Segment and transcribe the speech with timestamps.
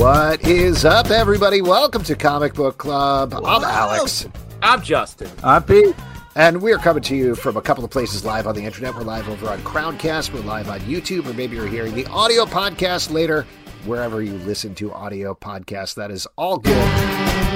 [0.00, 1.60] What is up, everybody?
[1.60, 3.34] Welcome to Comic Book Club.
[3.34, 4.26] I'm Alex.
[4.62, 5.30] I'm Justin.
[5.44, 5.94] I'm Pete.
[6.34, 8.94] And we're coming to you from a couple of places live on the internet.
[8.94, 12.46] We're live over on Crowdcast, we're live on YouTube, or maybe you're hearing the audio
[12.46, 13.42] podcast later,
[13.84, 15.96] wherever you listen to audio podcasts.
[15.96, 16.72] That is all good.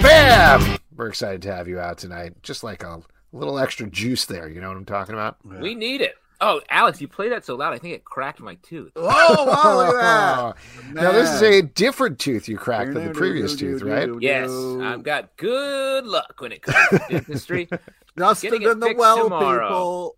[0.02, 0.76] Bam!
[0.94, 2.42] We're excited to have you out tonight.
[2.42, 3.00] Just like a
[3.32, 4.50] little extra juice there.
[4.50, 5.38] You know what I'm talking about?
[5.46, 6.16] We need it.
[6.40, 8.92] Oh, Alex, you play that so loud, I think it cracked my tooth.
[8.96, 10.54] Oh, wow, look at
[10.92, 10.92] that.
[10.94, 14.08] now, this is a different tooth you cracked than the previous tooth, right?
[14.20, 17.68] Yes, I've got good luck when it comes to dentistry.
[18.18, 19.68] Justin Getting it and the fixed well tomorrow.
[19.68, 20.16] people.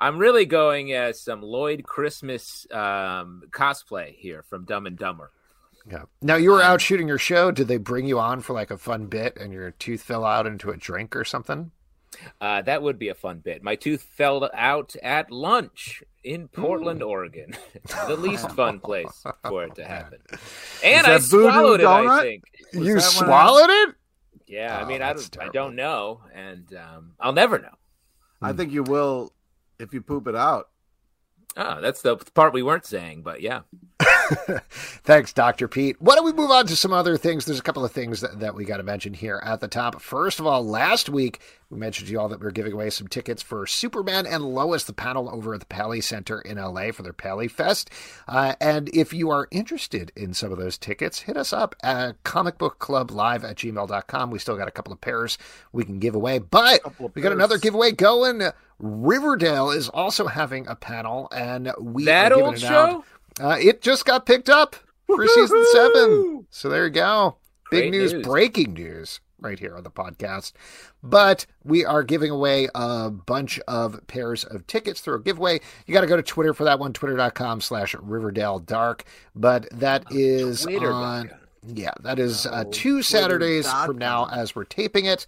[0.00, 5.30] I'm really going as some Lloyd Christmas um, cosplay here from Dumb and Dumber.
[5.88, 6.04] Yeah.
[6.20, 7.50] Now you were out shooting your show.
[7.50, 10.46] Did they bring you on for like a fun bit and your tooth fell out
[10.46, 11.70] into a drink or something?
[12.40, 13.62] Uh, that would be a fun bit.
[13.62, 17.54] My tooth fell out at lunch in Portland, Oregon.
[18.06, 20.18] the least fun place for it to happen.
[20.84, 22.20] And I swallowed it, I Donut?
[22.22, 22.44] think.
[22.74, 23.94] Was you that when swallowed it?
[24.46, 27.74] Yeah, I Oh, mean, I don't, I don't know, and um, I'll never know.
[28.42, 29.32] I think you will
[29.78, 30.68] if you poop it out.
[31.56, 33.60] Oh, that's the part we weren't saying, but yeah.
[35.04, 35.68] Thanks, Dr.
[35.68, 36.00] Pete.
[36.00, 37.44] Why don't we move on to some other things?
[37.44, 40.00] There's a couple of things that, that we got to mention here at the top.
[40.00, 41.40] First of all, last week
[41.70, 44.44] we mentioned to you all that we were giving away some tickets for Superman and
[44.44, 47.88] Lois, the panel over at the Paley Center in LA for their PaleyFest.
[48.26, 52.22] Uh, and if you are interested in some of those tickets, hit us up at
[52.24, 54.30] comicbookclublive at gmail.com.
[54.30, 55.38] We still got a couple of pairs
[55.72, 56.80] we can give away, but
[57.14, 58.42] we got another giveaway going.
[58.82, 62.68] Riverdale is also having a panel, and we that old it show?
[62.68, 63.04] out.
[63.40, 64.76] Uh, it just got picked up
[65.06, 66.46] for season seven.
[66.50, 67.36] So there you go.
[67.70, 68.26] Big news, news.
[68.26, 70.52] breaking news right here on the podcast.
[71.02, 75.60] But we are giving away a bunch of pairs of tickets through a giveaway.
[75.86, 79.04] You got to go to Twitter for that one, twitter.com slash Riverdale Dark.
[79.34, 80.94] But that is Twitter.com.
[80.94, 81.30] on,
[81.66, 85.26] yeah, that is uh, Oh, two Saturdays from now as we're taping it.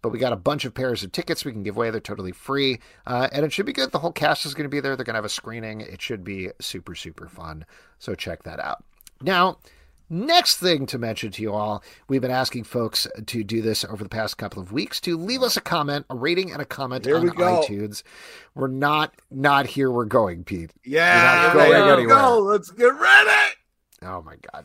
[0.00, 1.90] But we got a bunch of pairs of tickets we can give away.
[1.90, 2.78] They're totally free.
[3.06, 3.90] Uh, and it should be good.
[3.90, 4.94] The whole cast is going to be there.
[4.96, 5.80] They're going to have a screening.
[5.80, 7.64] It should be super, super fun.
[7.98, 8.84] So check that out.
[9.20, 9.58] Now,
[10.08, 14.04] next thing to mention to you all, we've been asking folks to do this over
[14.04, 17.04] the past couple of weeks to leave us a comment, a rating, and a comment
[17.04, 17.60] Here on we go.
[17.62, 18.04] iTunes.
[18.54, 19.90] We're not not here.
[19.90, 20.70] We're going, Pete.
[20.84, 22.06] Yeah, not going anywhere.
[22.06, 22.38] go.
[22.38, 23.54] Let's get ready.
[24.02, 24.64] Oh my God.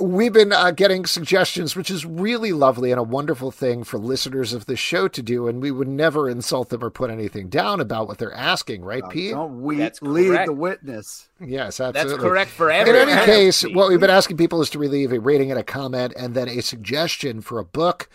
[0.00, 4.54] We've been uh, getting suggestions, which is really lovely and a wonderful thing for listeners
[4.54, 5.46] of the show to do.
[5.48, 9.06] And we would never insult them or put anything down about what they're asking, right,
[9.10, 9.32] Pete?
[9.32, 10.46] Don't we That's lead correct.
[10.46, 11.28] the witness?
[11.38, 12.12] Yes, absolutely.
[12.14, 13.02] That's correct for everyone.
[13.02, 15.64] In any case, what we've been asking people is to leave a rating and a
[15.64, 18.08] comment, and then a suggestion for a book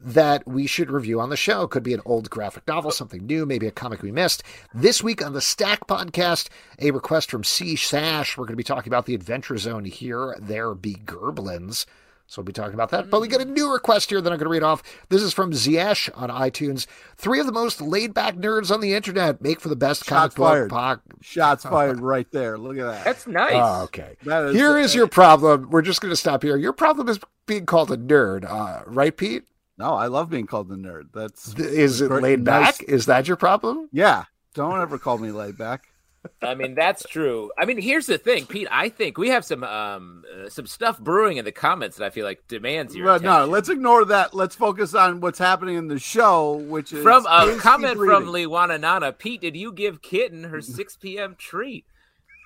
[0.00, 1.66] that we should review on the show.
[1.66, 4.42] Could be an old graphic novel, something new, maybe a comic we missed.
[4.74, 7.76] This week on the Stack podcast, a request from C.
[7.76, 8.36] Sash.
[8.38, 10.36] We're going to be talking about the Adventure Zone here.
[10.40, 11.84] There be Gerblins.
[12.26, 13.10] So we'll be talking about that.
[13.10, 14.84] But we got a new request here that I'm going to read off.
[15.08, 16.86] This is from Ziesh on iTunes.
[17.16, 20.30] Three of the most laid back nerds on the internet make for the best comic
[20.30, 20.68] Shots fired.
[20.70, 21.00] book.
[21.08, 22.56] Po- Shots fired right there.
[22.56, 23.04] Look at that.
[23.04, 23.54] That's nice.
[23.56, 24.14] Oh, okay.
[24.22, 25.70] That is- Here is your problem.
[25.70, 26.56] We're just going to stop here.
[26.56, 29.42] Your problem is being called a nerd, uh, right, Pete?
[29.80, 31.08] No, I love being called the nerd.
[31.12, 32.78] That's Is it Great- laid nice.
[32.78, 32.88] back?
[32.88, 33.88] Is that your problem?
[33.92, 34.24] yeah.
[34.52, 35.84] Don't ever call me laid back.
[36.42, 37.50] I mean, that's true.
[37.56, 38.66] I mean, here's the thing, Pete.
[38.70, 42.10] I think we have some um uh, some stuff brewing in the comments that I
[42.10, 44.34] feel like demands your But no, let's ignore that.
[44.34, 48.50] Let's focus on what's happening in the show, which is From a comment from reading.
[48.50, 51.36] Liwana Nana, Pete, did you give Kitten her 6 p.m.
[51.38, 51.84] treat?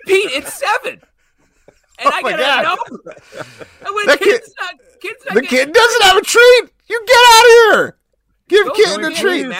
[0.06, 1.00] Pete, it's seven.
[1.98, 2.78] And I my gotta God.
[2.94, 3.12] know.
[3.86, 6.70] And when That Kitten kitten doesn't have a treat.
[6.94, 7.98] You get out of here.
[8.48, 9.56] Give Don't kitten a get treat.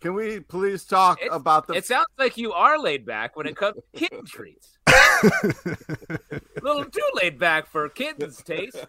[0.00, 3.46] Can we please talk It's- about the It sounds like you are laid back when
[3.46, 4.76] it comes to kitten treats.
[4.86, 8.84] a little too laid back for kittens' taste.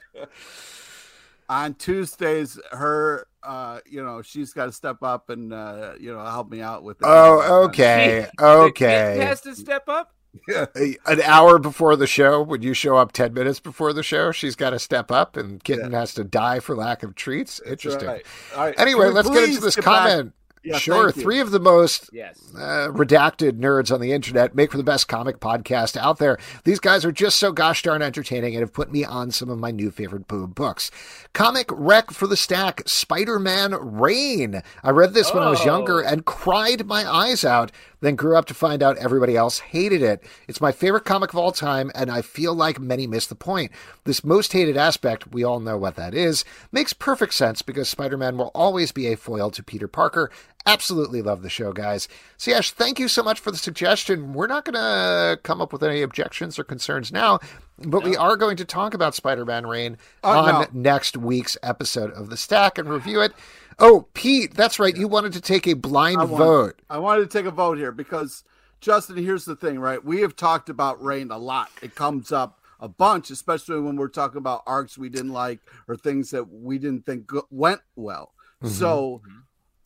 [1.50, 2.60] on Tuesdays?
[2.72, 6.62] Her, uh, you know, she's got to step up and uh, you know help me
[6.62, 6.98] out with.
[6.98, 7.06] it.
[7.08, 9.18] Oh, okay, The kitten okay.
[9.20, 10.14] has to step up.
[11.06, 14.56] An hour before the show, when you show up ten minutes before the show, she's
[14.56, 17.60] got to step up, and kitten has to die for lack of treats.
[17.66, 18.08] Interesting.
[18.08, 18.26] Right.
[18.56, 18.80] All right.
[18.80, 20.34] Anyway, let's get into this get back- comment.
[20.64, 22.40] Yeah, sure, three of the most Yes.
[22.56, 26.38] uh, redacted nerds on the internet make for the best comic podcast out there.
[26.66, 29.58] These guys are just so gosh darn entertaining and have put me on some of
[29.60, 30.92] my new favorite boob books.
[31.34, 34.62] Comic Wreck for the Stack, Spider-Man Reign.
[34.84, 35.66] I read this when I was Oh.
[35.66, 37.72] younger and cried my eyes out,
[38.02, 40.24] then grew up to find out everybody else hated it.
[40.48, 43.72] It's my favorite comic of all time, and I feel like many miss the point.
[44.04, 48.18] This most hated aspect, we all know what that is, makes perfect sense because Spider
[48.18, 50.30] Man will always be a foil to Peter Parker.
[50.68, 52.08] Absolutely love the show, guys.
[52.38, 54.34] Siash, thank you so much for the suggestion.
[54.34, 57.40] We're not going to come up with any objections or concerns now,
[57.80, 60.68] but we are going to talk about Spider-Man Reign Oh, on no.
[60.74, 63.32] next week's episode of The Stack and review it.
[63.80, 64.96] Oh, Pete, that's right.
[64.96, 66.82] You wanted to take a blind I want- vote.
[66.90, 68.44] I wanted to take a vote here because
[68.82, 70.04] Justin, here's the thing, right?
[70.04, 71.70] We have talked about Reign a lot.
[71.82, 75.96] It comes up a bunch, especially when we're talking about arcs we didn't like or
[75.96, 78.34] things that we didn't think went well.
[78.64, 78.74] Mm-hmm.
[78.74, 79.38] So, mm-hmm.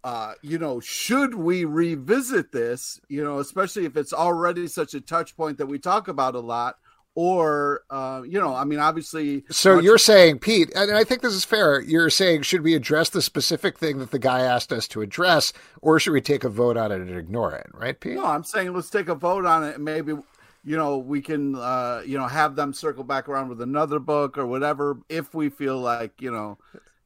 [0.03, 2.99] Uh, you know, should we revisit this?
[3.07, 6.39] You know, especially if it's already such a touch point that we talk about a
[6.39, 6.77] lot,
[7.13, 9.43] or uh, you know, I mean, obviously.
[9.51, 11.81] So much- you're saying, Pete, and I think this is fair.
[11.81, 15.53] You're saying, should we address the specific thing that the guy asked us to address,
[15.81, 17.67] or should we take a vote on it and ignore it?
[17.73, 18.15] Right, Pete?
[18.15, 20.13] No, I'm saying let's take a vote on it and maybe
[20.63, 24.37] you know we can uh you know have them circle back around with another book
[24.37, 26.57] or whatever if we feel like, you know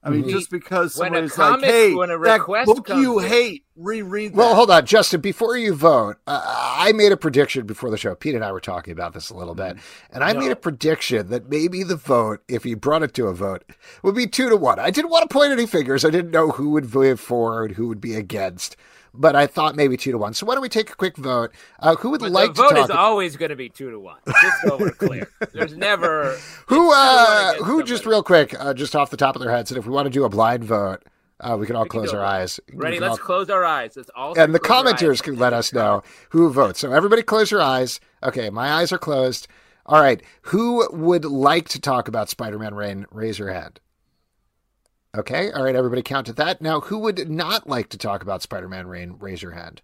[0.06, 0.30] I mean, Mhm.
[0.30, 3.18] just because When a somebody's like, comic- "Hey, when a that request book comes you
[3.20, 5.20] in- hate, reread that." Well, hold on, Justin.
[5.20, 6.42] Before you vote, uh,
[6.78, 8.14] I made a prediction before the show.
[8.14, 9.78] Pete and I were talking about this a little bit,
[10.12, 13.34] and I made a prediction that maybe the vote, if he brought it to a
[13.34, 13.64] vote,
[14.04, 14.78] would be two to one.
[14.78, 16.06] I didn't want to point any fingers.
[16.06, 18.76] I didn't know who would vote for and who would be against,
[19.18, 20.34] but I thought maybe two to one.
[20.34, 21.52] So why don't we take a quick vote?
[21.80, 22.84] Uh, who would But like the to vote talk?
[22.86, 24.20] is always going to be two to one.
[24.42, 25.30] Just so we're clear.
[25.54, 29.52] There's never Who, uh, who just real quick, uh, just off the top of their
[29.52, 31.04] heads, and if we want to do a blind vote,
[31.42, 32.60] uh, we can all We close our eyes.
[32.74, 33.00] Ready?
[33.00, 33.94] Let's all- close our eyes.
[33.98, 36.80] Let's all and the commenters can let us know who votes.
[36.80, 38.00] So everybody close your eyes.
[38.24, 39.48] Okay, my eyes are closed.
[39.86, 43.06] All right, who would like to talk about Spider-Man Reign?
[43.12, 43.80] Raise your hand.
[45.16, 46.62] Okay, all right, everybody counted that.
[46.62, 49.16] Now, who would not like to talk about Spider-Man Reign?
[49.20, 49.82] Raise your hand.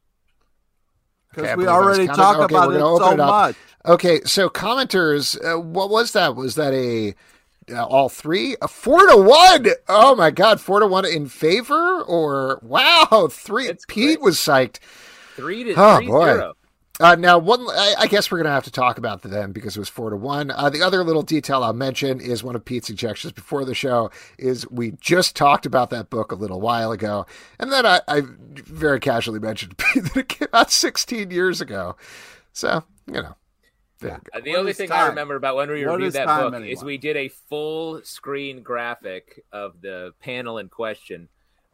[1.29, 2.21] because Okay, we believe I was already counted.
[2.21, 3.39] talk Okay, about we're it gonna open so it up.
[3.47, 3.55] much.
[3.85, 6.35] Okay, so commenters, uh, what was that?
[6.35, 7.15] Was that a
[7.73, 8.55] uh, all three?
[8.61, 9.67] A four to one.
[9.87, 13.67] Oh my God, four to one in favor, or wow, three.
[13.67, 14.21] It's Pete great.
[14.21, 14.79] was psyched.
[15.35, 16.25] three to Oh, three boy.
[16.25, 16.53] zero.
[17.01, 19.75] Uh, now, one, I, I guess we're going to have to talk about them because
[19.75, 20.51] it was four to one.
[20.51, 24.11] Uh, the other little detail I'll mention is one of Pete's suggestions before the show
[24.37, 27.25] is we just talked about that book a little while ago,
[27.59, 28.21] and then I, I
[28.53, 31.95] very casually mentioned to Pete that it came out 16 years ago.
[32.53, 33.35] So you know,
[33.99, 34.31] there you.
[34.33, 36.51] Uh, The What only is thing I remember about when we What reviewed that time,
[36.51, 41.29] book is we did a full screen graphic of the panel in question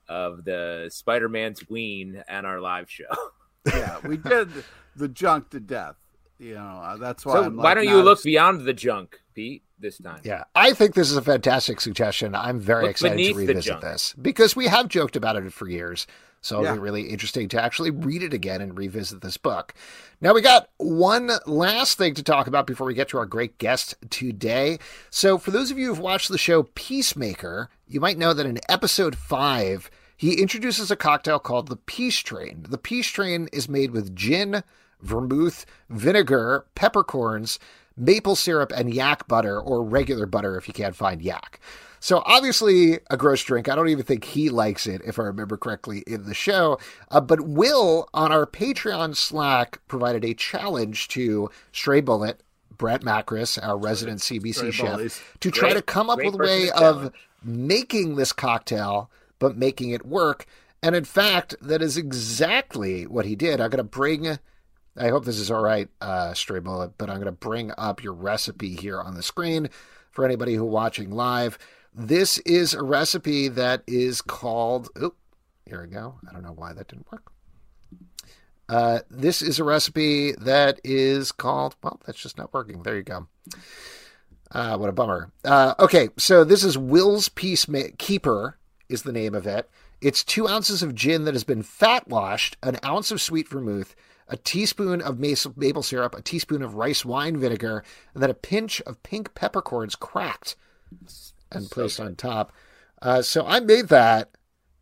[0.07, 3.03] of the Spider-Man's ween on our live show.
[3.67, 4.49] yeah, we did
[4.95, 5.95] the junk to death.
[6.39, 7.33] You know, uh, that's why.
[7.33, 10.21] So I'm why like don't you look as- beyond the junk, Pete, this time?
[10.23, 12.35] Yeah, I think this is a fantastic suggestion.
[12.35, 16.05] I'm very Look excited to revisit this because we have joked about it for years.
[16.41, 19.73] So it'll be really interesting to actually read it again and revisit this book.
[20.21, 23.57] Now we got one last thing to talk about before we get to our great
[23.57, 24.77] guest today.
[25.09, 28.59] So for those of you who've watched the show Peacemaker, you might know that in
[28.69, 32.65] episode five, he introduces a cocktail called the Peace Train.
[32.67, 34.63] The Peace Train is made with gin,
[35.01, 37.59] vermouth, vinegar, peppercorns,
[37.95, 41.59] maple syrup, and yak butter, or regular butter if you can't find yak.
[41.99, 43.67] So obviously a gross drink.
[43.69, 46.79] I don't even think he likes it, if I remember correctly in the show.
[47.09, 52.43] Uh, but Will on our Patreon Slack provided a challenge to Stray Bullet,
[52.77, 55.21] Brett Macris, our resident CBC Stray chef, Bullies.
[55.39, 57.11] to try Great- to come up with a way of
[57.43, 59.09] making this cocktail,
[59.39, 60.45] but making it work.
[60.81, 63.59] And in fact, that is exactly what he did.
[63.59, 64.27] I'm going to bring.
[64.97, 68.03] I hope this is all right, uh, Stray Bullet, but I'm going to bring up
[68.03, 69.69] your recipe here on the screen
[70.11, 71.57] for anybody who watching live.
[71.93, 74.89] This is a recipe that is called.
[74.99, 75.13] Oh,
[75.65, 76.15] here we go.
[76.27, 77.31] I don't know why that didn't work.
[78.69, 81.75] Uh, this is a recipe that is called.
[81.81, 82.83] Well, that's just not working.
[82.83, 83.27] There you go.
[84.51, 85.31] Uh, what a bummer.
[85.43, 88.53] Uh, okay, so this is Will's Peacekeeper
[88.89, 89.69] is the name of it.
[90.01, 93.95] It's two ounces of gin that has been fat washed, an ounce of sweet vermouth,
[94.27, 98.81] a teaspoon of maple syrup, a teaspoon of rice wine vinegar, and then a pinch
[98.81, 100.55] of pink peppercorns cracked
[101.51, 102.05] and So placed good.
[102.05, 102.51] on top.
[103.01, 104.29] Uh, so I made that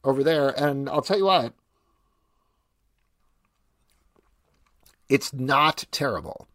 [0.04, 1.54] over there, and I'll tell you what,
[5.10, 6.48] it's not terrible.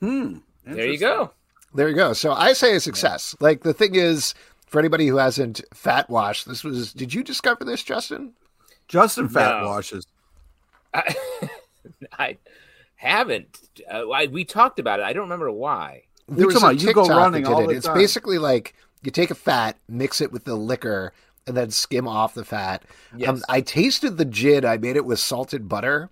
[0.00, 0.38] Hmm.
[0.66, 1.30] There you go.
[1.74, 2.12] There you go.
[2.12, 3.34] So I say a success.
[3.40, 4.34] Like the thing is,
[4.72, 6.92] for anybody who hasn't fat washed, this was.
[6.94, 8.32] Did you discover this, Justin?
[8.88, 9.66] Justin fat No.
[9.68, 10.06] washes.
[10.94, 11.14] I,
[12.18, 12.38] I
[12.96, 13.60] haven't.
[13.90, 15.04] Uh, I, we talked about it.
[15.04, 16.04] I don't remember why.
[16.26, 17.66] There You're was talking a about you go TikTok that running did all it.
[17.68, 17.94] the It's time.
[17.96, 21.12] basically like you take a fat, mix it with the liquor,
[21.46, 22.82] and then skim off the fat.
[23.16, 23.28] Yes.
[23.28, 24.64] Um, I tasted the gin.
[24.64, 26.08] I made it with salted butter.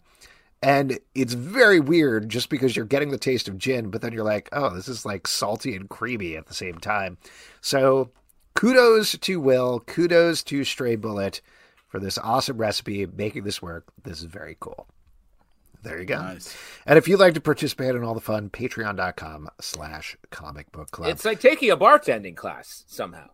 [0.63, 4.25] And it's very weird just because you're getting the taste of gin, but then you're
[4.25, 7.17] like, oh, this is like salty and creamy at the same time.
[7.63, 8.11] So
[8.55, 11.41] kudos to Will, kudos to Stray Bullet
[11.89, 13.87] for this awesome recipe, making this work.
[14.03, 14.87] This is very cool.
[15.83, 16.19] There you go.
[16.21, 16.55] Nice.
[16.87, 21.11] And if you'd like to participate in all the fun, patreon.com slash comic book club.
[21.11, 23.29] It's like taking a bartending class somehow.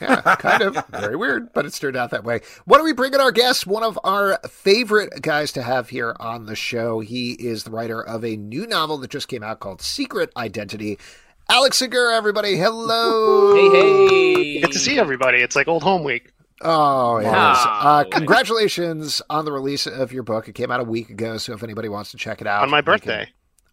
[0.00, 0.84] Yeah, kind of.
[0.90, 2.40] Very weird, but it's turned out that way.
[2.64, 3.66] What do we bring in our guest?
[3.66, 7.00] One of our favorite guys to have here on the show.
[7.00, 10.98] He is the writer of a new novel that just came out called Secret Identity.
[11.48, 12.56] Alex Segura, everybody.
[12.56, 13.54] Hello.
[13.54, 14.60] Hey, hey.
[14.60, 15.38] Good to see everybody.
[15.38, 16.32] It's like old home week.
[16.62, 17.26] Oh, it is.
[17.32, 17.80] Wow.
[17.82, 20.48] Uh, congratulations on the release of your book.
[20.48, 22.62] It came out a week ago, so if anybody wants to check it out.
[22.62, 23.28] on my you can- birthday.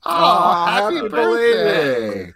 [0.06, 1.14] Oh, happy, happy birthday.
[1.16, 2.34] belated.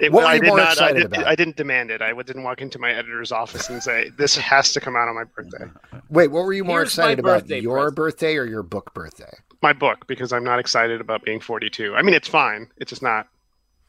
[0.00, 0.66] It, What were I you did more not.
[0.66, 1.26] I, excited did, about?
[1.28, 2.02] I didn't demand it.
[2.02, 5.14] I didn't walk into my editor's office and say this has to come out on
[5.14, 5.64] my birthday.
[6.10, 7.42] Wait, what were you more Here's excited about?
[7.42, 7.94] birthday Your present.
[7.96, 9.32] birthday or your book birthday?
[9.62, 11.94] My book because I'm not excited about being 42.
[11.94, 12.66] I mean, it's fine.
[12.78, 13.28] It's just not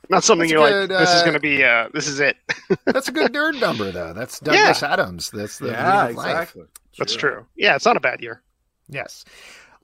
[0.09, 0.99] not something That's you're good, like.
[0.99, 1.63] This is uh, going to be.
[1.63, 2.37] Uh, this is it.
[2.85, 4.13] That's a good nerd number, though.
[4.13, 5.29] That's Douglas Adams.
[5.31, 6.31] That's the Yeah, meaning of life.
[6.41, 6.63] exactly.
[6.97, 7.45] That's true.
[7.55, 8.41] Yeah, it's not a bad year.
[8.89, 9.25] Yes.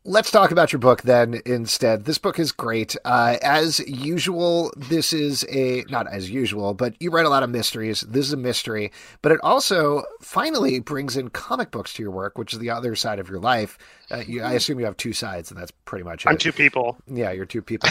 [0.03, 2.05] Let's talk about your book then instead.
[2.05, 2.95] This book is great.
[3.05, 7.51] Uh, as usual, this is a, not as usual, but you write a lot of
[7.51, 8.01] mysteries.
[8.01, 8.91] This is a mystery,
[9.21, 12.95] but it also finally brings in comic books to your work, which is the other
[12.95, 13.77] side of your life.
[14.09, 16.29] Uh, you, I assume you have two sides, and that's pretty much it.
[16.29, 16.97] I'm two people.
[17.05, 17.89] Yeah, you're two people.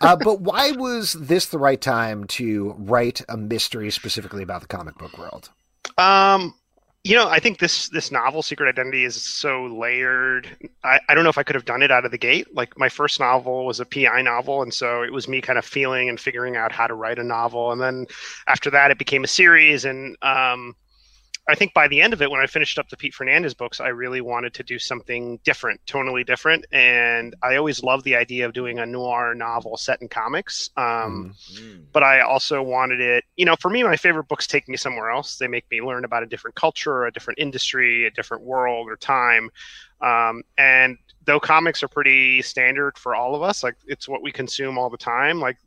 [0.00, 4.66] uh, but why was this the right time to write a mystery specifically about the
[4.66, 5.50] comic book world?
[5.96, 6.54] Um,
[7.04, 10.48] you know, I think this this novel, Secret Identity, is so layered.
[10.84, 12.54] I, I don't know if I could have done it out of the gate.
[12.54, 15.64] Like my first novel was a PI novel, and so it was me kind of
[15.64, 17.72] feeling and figuring out how to write a novel.
[17.72, 18.06] And then
[18.46, 19.84] after that, it became a series.
[19.84, 20.76] And um,
[21.48, 23.80] I think by the end of it, when I finished up the Pete Fernandez books,
[23.80, 26.64] I really wanted to do something different, tonally different.
[26.70, 30.70] And I always loved the idea of doing a noir novel set in comics.
[30.76, 31.86] Um, Mm.
[31.92, 35.10] but I also wanted it, you know, for me, my favorite books take me somewhere
[35.10, 35.36] else.
[35.36, 38.96] They make me learn about a different culture, a different industry, a different world or
[38.96, 39.50] time.
[40.00, 44.30] Um, and though comics are pretty standard for all of us, like it's what we
[44.32, 45.58] consume all the time, like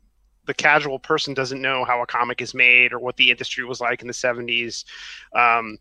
[0.46, 3.80] the casual person doesn't know how a comic is made or what the industry was
[3.80, 4.84] like in the 70s.
[5.34, 5.78] Um,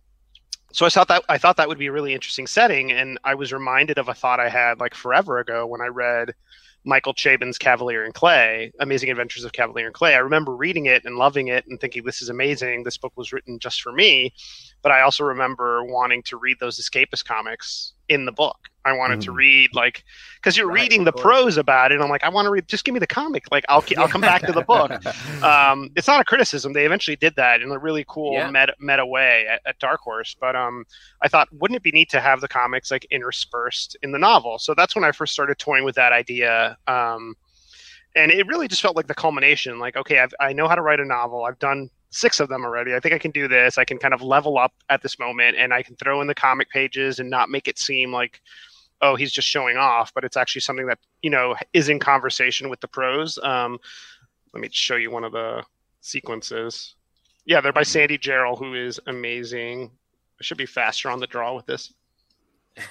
[0.71, 3.35] so I thought that I thought that would be a really interesting setting, and I
[3.35, 6.33] was reminded of a thought I had like forever ago when I read
[6.83, 10.13] Michael Chabon's Kavalier and Clay, Amazing Adventures of Kavalier and Clay.
[10.15, 12.83] I remember reading it and loving it and thinking this is amazing.
[12.83, 14.33] This book was written just for me.
[14.83, 18.57] But I also remember wanting to read those escapist comics in the book.
[18.85, 19.35] I wanted to Mhm.
[19.35, 20.03] read like
[20.35, 21.95] because you're Right, reading the of prose about it.
[21.95, 22.67] And I'm like, I want to read.
[22.67, 23.45] Just give me the comic.
[23.51, 24.97] Like I'll I'll come back to the book.
[25.41, 26.73] Um, it's not a criticism.
[26.73, 28.47] They eventually did that in a really cool Yeah.
[28.47, 30.35] meta, meta way at, at Dark Horse.
[30.39, 30.85] But um,
[31.21, 34.59] I thought, wouldn't it be neat to have the comics like interspersed in the novel?
[34.59, 36.77] So that's when I first started toying with that idea.
[36.87, 37.35] Um,
[38.15, 39.79] and it really just felt like the culmination.
[39.79, 41.43] Like, okay, I've, I know how to write a novel.
[41.43, 42.95] I've done six of them already.
[42.95, 43.77] I think I can do this.
[43.77, 46.35] I can kind of level up at this moment, and I can throw in the
[46.35, 48.41] comic pages and not make it seem like,
[49.01, 50.13] oh, he's just showing off.
[50.13, 53.37] But it's actually something that you know is in conversation with the prose.
[53.43, 53.77] Um,
[54.53, 55.63] let me show you one of the
[56.01, 56.95] sequences.
[57.45, 59.91] Yeah, they're by Sandy Jarrell, who is amazing.
[60.39, 61.93] I should be faster on the draw with this.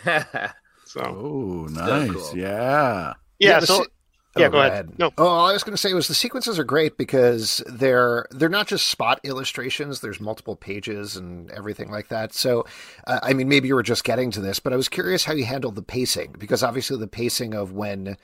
[0.86, 2.12] So Oh, Still nice.
[2.12, 2.36] cool.
[2.38, 3.14] Yeah.
[3.38, 3.88] yeah, the so se-
[4.36, 4.98] yeah, Oh, go ahead.
[4.98, 8.26] No, Oh, all I was going to say was the sequences are great because they're
[8.30, 10.00] they're not just spot illustrations.
[10.00, 12.32] There's multiple pages and everything like that.
[12.34, 12.66] So,
[13.06, 15.34] uh, I mean, maybe you were just getting to this, but I was curious how
[15.34, 18.16] you handled the pacing because obviously the pacing of when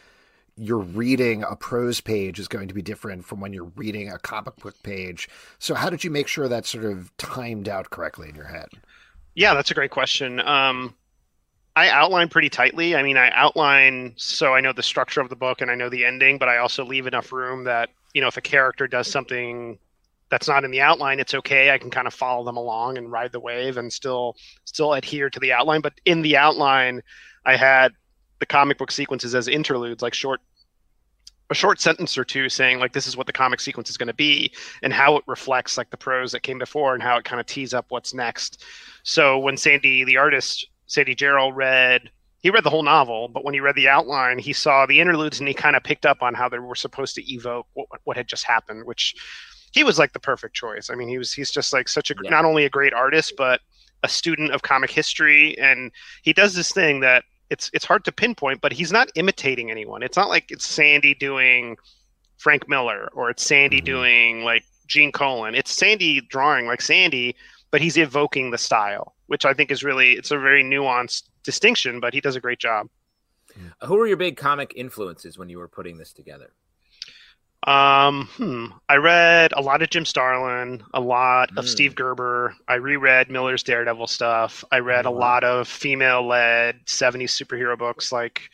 [0.57, 4.19] you're reading a prose page is going to be different from when you're reading a
[4.19, 5.29] comic book page.
[5.59, 8.69] So, how did you make sure that sort of timed out correctly in your head?
[9.35, 10.41] Yeah, that's a great question.
[10.41, 10.95] Um,
[11.77, 12.97] I outline pretty tightly.
[12.97, 15.89] I mean, I outline so I know the structure of the book and I know
[15.89, 19.07] the ending, but I also leave enough room that you know if a character does
[19.09, 19.79] something
[20.31, 21.71] that's not in the outline, it's okay.
[21.71, 25.31] I can kind of follow them along and ride the wave and still still adhere
[25.31, 25.81] to the outline.
[25.81, 27.03] But in the outline,
[27.45, 27.93] I had
[28.39, 30.41] the comic book sequences as interludes, like short
[31.51, 34.07] a short sentence or two saying like this is what the comic sequence is going
[34.07, 34.53] to be
[34.85, 37.47] and how it reflects like the prose that came before and how it kind of
[37.47, 38.65] tees up what's next.
[39.03, 43.55] So when Sandy the artist Sandy Jarrell read he read the whole novel, but when
[43.55, 46.35] he read the outline, he saw the interludes and he kind of picked up on
[46.35, 49.15] how they were supposed to evoke what, what had just happened, which
[49.73, 50.91] he was like the perfect choice.
[50.91, 52.31] I mean, he was he's just like such a Yeah.
[52.31, 53.61] not only a great artist but
[54.03, 55.93] a student of comic history, and
[56.23, 60.03] he does this thing that it's it's hard to pinpoint, but he's not imitating anyone.
[60.03, 61.77] It's not like it's Sandy doing
[62.39, 63.85] Frank Miller or it's Sandy mm-hmm.
[63.85, 65.55] doing like Gene Colan.
[65.55, 67.37] It's Sandy drawing like Sandy,
[67.71, 72.01] but he's evoking the style, which I think is really it's a very nuanced distinction,
[72.01, 72.89] but he does a great job.
[73.87, 76.53] Who were your big comic influences when you were putting this together?
[77.67, 78.67] Um, hmm.
[78.89, 81.69] I read a lot of Jim Starlin, a lot of Mm.
[81.69, 82.55] Steve Gerber.
[82.67, 84.65] I reread Miller's Daredevil stuff.
[84.73, 88.49] I read Oh, a lot of female-led '70s superhero books like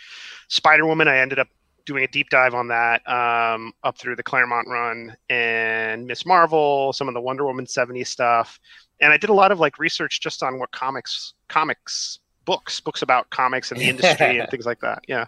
[0.49, 1.09] Spider Woman.
[1.09, 1.49] I ended up
[1.87, 6.93] doing a deep dive on that um, up through the Claremont run and Miss Marvel,
[6.93, 8.59] some of the Wonder Woman '70s stuff,
[9.01, 13.03] and I did a lot of like research just on what comics, comics books, books
[13.03, 15.05] about comics and the industry and things like that.
[15.09, 15.27] Yeah.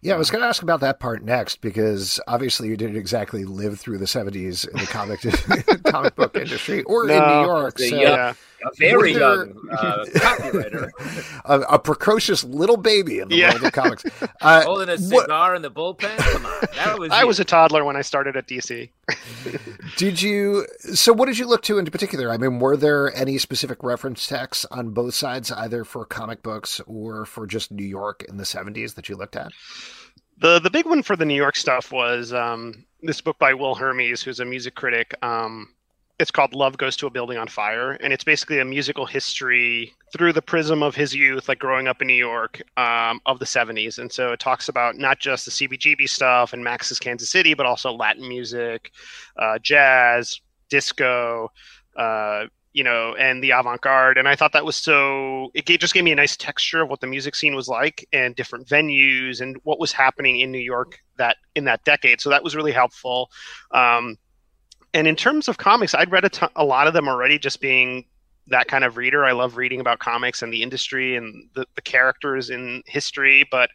[0.00, 3.44] Yeah, I was going to ask about that part next because obviously you didn't exactly
[3.44, 5.20] live through the 70s in the comic
[5.84, 7.78] comic book industry or in New York.
[7.78, 8.32] So Yeah.
[8.64, 10.90] A very Were there- young uh, copywriter
[11.44, 13.52] a, a precocious little baby in the Yeah.
[13.52, 14.04] world of comics.
[14.42, 16.16] Uh, holding a what- cigar in the bullpen.
[16.16, 17.26] Come on, that was I you.
[17.26, 18.88] was a toddler when I started at DC.
[19.96, 20.66] Did you?
[20.94, 22.30] So, what did you look to in particular?
[22.30, 26.80] I mean, were there any specific reference texts on both sides, either for comic books
[26.86, 29.52] or for just New York in the '70s that you looked at?
[30.38, 33.74] The the big one for the New York stuff was um, this book by Will
[33.74, 35.14] Hermes, who's a music critic.
[35.22, 35.74] Um,
[36.20, 39.94] it's called Love Goes to a Building on Fire, and it's basically a musical history
[40.12, 43.46] through the prism of his youth, like growing up in New York um, of the
[43.46, 43.98] 70s.
[43.98, 47.64] And so it talks about not just the CBGB stuff and Max's Kansas City, but
[47.64, 48.92] also Latin music,
[49.38, 51.50] uh, jazz, disco,
[51.96, 52.44] uh,
[52.74, 54.18] you know, and the avant garde.
[54.18, 57.00] And I thought that was so, it just gave me a nice texture of what
[57.00, 60.98] the music scene was like and different venues and what was happening in New York
[61.16, 62.20] that in that decade.
[62.20, 63.30] So that was really helpful.
[63.70, 64.18] Um,
[64.94, 67.60] and in terms of comics, I'd read a, ton, a lot of them already, just
[67.60, 68.04] being
[68.48, 69.24] that kind of reader.
[69.24, 73.46] I love reading about comics and the industry and the, the characters in history.
[73.50, 73.70] But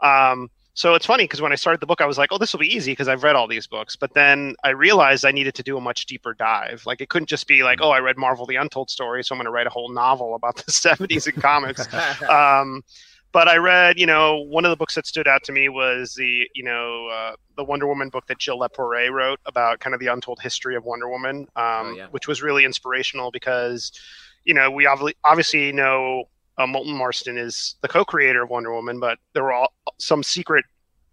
[0.00, 2.52] um, so it's funny because when I started the book, I was like, oh, this
[2.52, 3.96] will be easy because I've read all these books.
[3.96, 6.84] But then I realized I needed to do a much deeper dive.
[6.86, 9.38] Like it couldn't just be like, oh, I read Marvel the Untold Story, so I'm
[9.38, 11.92] going to write a whole novel about the 70s in comics.
[12.28, 12.84] um,
[13.32, 16.14] but I read, you know, one of the books that stood out to me was
[16.14, 20.00] the, you know, uh, the Wonder Woman book that Jill Lepore wrote about kind of
[20.00, 22.06] the untold history of Wonder Woman, um, yeah.
[22.10, 23.92] which was really inspirational because,
[24.44, 26.24] you know, we obviously obviously know
[26.56, 30.64] uh, Moulton Marston is the co-creator of Wonder Woman, but there were all, some secret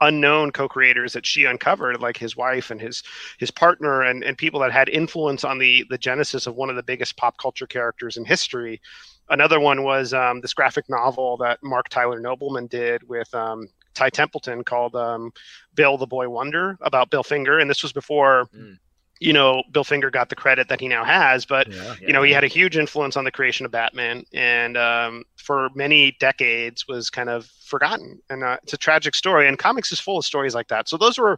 [0.01, 3.01] unknown co-creators that she uncovered like his wife and his
[3.39, 6.75] his partner and, and people that had influence on the the genesis of one of
[6.75, 8.81] the biggest pop culture characters in history
[9.29, 14.09] another one was um, this graphic novel that mark tyler nobleman did with um, ty
[14.09, 15.31] templeton called um,
[15.73, 17.59] bill the boy wonder about bill finger.
[17.59, 18.77] And this was before Mm.
[19.21, 21.45] you know bill finger got the credit that he now has.
[21.45, 24.25] But Yeah, you know he had a huge influence on the creation of batman.
[24.33, 28.21] And um, for many decades was kind of forgotten.
[28.29, 29.47] And uh, it's a tragic story.
[29.47, 30.89] And comics is full of stories like that.
[30.89, 31.37] So those were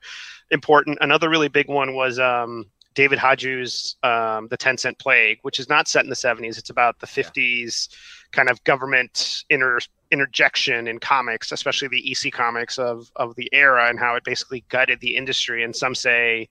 [0.50, 0.98] important.
[1.02, 2.66] Another really big one was um,
[2.98, 6.70] david Hajdu's um, the 10 cent plague which is not set in the 70s it's
[6.70, 7.88] about the 50s
[8.32, 9.80] kind of government inter
[10.12, 14.64] interjection in comics especially the ec comics of of the era and how it basically
[14.70, 15.64] gutted the industry.
[15.64, 16.50] And some say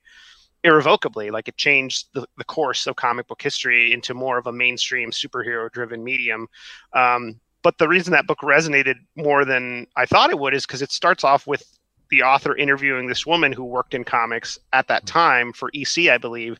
[0.63, 4.51] irrevocably like it changed the, the course of comic book history into more of a
[4.51, 6.47] mainstream superhero driven medium.
[6.93, 10.81] Um, but the reason that book resonated more than i thought it would is because
[10.81, 11.63] it starts off with
[12.09, 16.17] the author interviewing this woman who worked in comics at that time for ec i
[16.17, 16.59] believe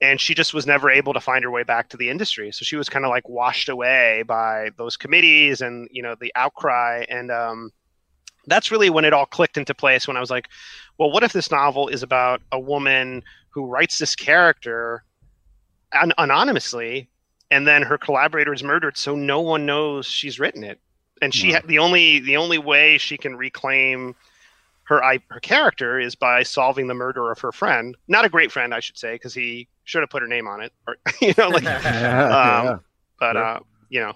[0.00, 2.50] and she just was never able to find her way back to the industry.
[2.50, 6.32] So she was kind of like washed away by those committees and you know the
[6.34, 7.04] outcry.
[7.08, 7.70] And um,
[8.46, 10.48] that's really when it all clicked into place when i was like
[10.98, 15.04] well what if this novel is about a woman who writes this character
[15.92, 17.08] an- anonymously
[17.50, 20.80] and then her collaborator is murdered so no one knows she's written it?
[21.20, 24.16] And she ha- the only the only way she can reclaim
[24.92, 28.52] her I, her character is by solving the murder of her friend not a great
[28.52, 31.34] friend i should say because he should have put her name on it or you
[31.38, 32.80] know like um,
[33.18, 34.12] but uh you know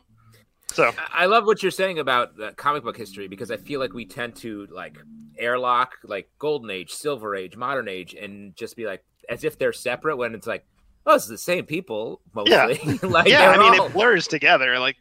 [0.72, 3.80] so I I love what you're saying about the comic book history because I feel
[3.80, 4.98] like we tend to like
[5.38, 9.72] airlock like golden age, silver age, modern age, and just be like as if they're
[9.72, 10.66] separate when it's like
[11.06, 12.52] Oh, it's the same people mostly.
[12.84, 12.98] Yeah.
[13.02, 14.78] like yeah, I they're mean all- it blurs together.
[14.78, 14.96] Like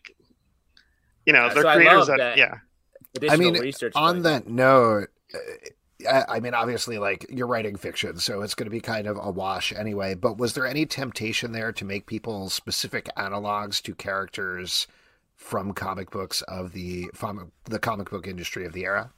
[1.25, 2.37] you know, Yeah, they're so I creators love that, that.
[2.37, 3.31] yeah.
[3.31, 5.07] I mean, research on going that note, uh,
[6.09, 9.31] I, mean, obviously, like you're writing fiction, so it's going to be kind of a
[9.31, 10.13] wash anyway.
[10.13, 14.87] But was there any temptation there to make people specific analogs to characters
[15.35, 19.09] from comic books of the from the comic book industry of the era?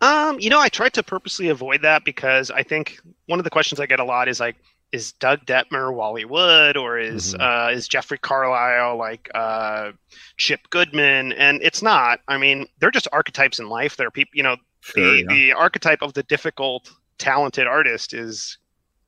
[0.00, 3.50] Um, you know, I tried to purposely avoid that because I think one of the
[3.50, 4.56] questions I get a lot is like,
[4.90, 7.40] is Doug Detmer Wally Wood or is Mhm.
[7.40, 9.92] uh, is Jeffrey Carlisle like uh,
[10.36, 11.32] Chip Goodman?
[11.32, 12.20] And it's not.
[12.28, 13.96] I mean, they're just archetypes in life.
[13.96, 14.32] They're people.
[14.34, 15.24] You know, Sure, the yeah.
[15.28, 18.58] the archetype of the difficult, talented artist is,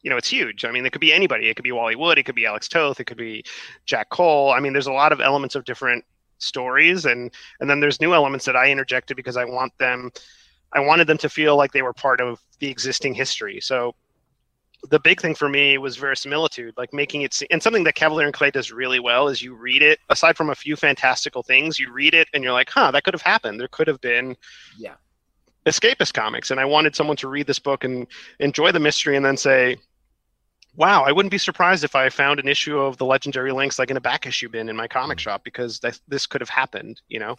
[0.03, 0.65] you know, it's huge.
[0.65, 1.49] I mean, it could be anybody.
[1.49, 2.17] It could be Wally Wood.
[2.17, 3.01] It could be Alex Toth.
[3.01, 3.45] It could be
[3.85, 4.53] Jack Cole.
[4.53, 6.05] I mean, there's a lot of elements of different
[6.39, 10.11] stories, and and then there's new elements that I interjected because I want them.
[10.73, 13.61] I wanted them to feel like they were part of the existing history.
[13.61, 13.95] So
[14.91, 18.27] the big thing for me was verisimilitude, like making it, se- and something that Kavalier
[18.27, 21.79] and Clay does really well is you read it, aside from a few fantastical things,
[21.79, 23.59] you read it and you're like, huh, that could have happened.
[23.59, 24.37] There could have been
[24.79, 24.95] Yeah.
[25.67, 26.51] Escapist comics.
[26.51, 28.07] And I wanted someone to read this book and
[28.39, 29.77] enjoy the mystery and then say,
[30.77, 33.91] wow, I wouldn't be surprised if I found an issue of the legendary Lynx like
[33.91, 37.01] in a back issue bin in my comic shop because th- this could have happened,
[37.09, 37.37] you know?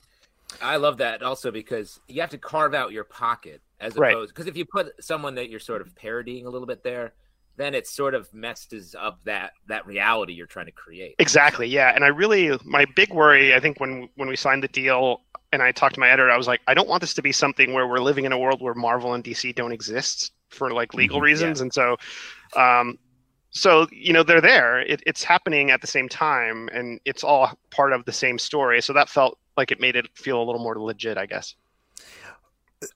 [0.61, 4.47] I love that also because you have to carve out your pocket as opposed because
[4.47, 7.13] if you put someone that you're sort of parodying a little bit there,
[7.57, 11.15] then it sort of messes up that that reality you're trying to create.
[11.19, 11.67] Exactly.
[11.67, 11.91] Yeah.
[11.95, 15.61] And I really, my big worry, I think when when we signed the deal and
[15.61, 17.73] I talked to my editor, I was like, I don't want this to be something
[17.73, 21.21] where we're living in a world where Marvel and DC don't exist for like legal
[21.21, 21.61] reasons.
[21.61, 21.97] And so,
[22.55, 22.97] um,
[23.51, 24.81] so you know they're there.
[24.81, 28.81] It, it's happening at the same time, and it's all part of the same story.
[28.81, 31.55] So that felt like it made it feel a little more legit, I guess.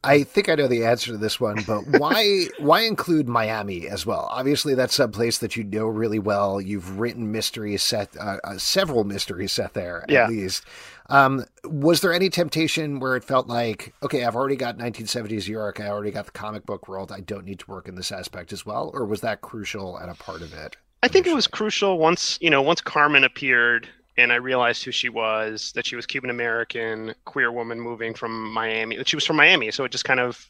[0.04, 4.06] I think I know the answer to this one, but why why include Miami as
[4.06, 4.28] well?
[4.32, 6.62] Obviously, that's some place that you know really well.
[6.62, 10.24] You've written mysteries set, uh, uh, several mysteries set there Yeah.
[10.24, 10.64] at least.
[11.10, 15.54] Um, was there any temptation where it felt like, okay, I've already got 1970s New
[15.54, 18.12] York, I already got the comic book world, I don't need to work in this
[18.12, 20.78] aspect as well, or was that crucial and a part of it?
[21.02, 23.88] I think it was crucial once you know once Carmen appeared
[24.20, 28.52] and I realized who she was, that she was Cuban American, queer woman moving from
[28.52, 28.98] Miami.
[28.98, 30.50] That she was from Miami, so it just kind of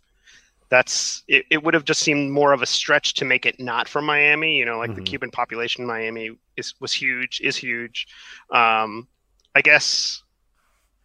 [0.70, 3.88] that's it, it would have just seemed more of a stretch to make it not
[3.88, 4.58] from Miami.
[4.58, 5.06] You know, like the Mhm.
[5.06, 8.08] Cuban population in Miami is was huge, is huge.
[8.54, 9.08] Um,
[9.56, 10.24] I guess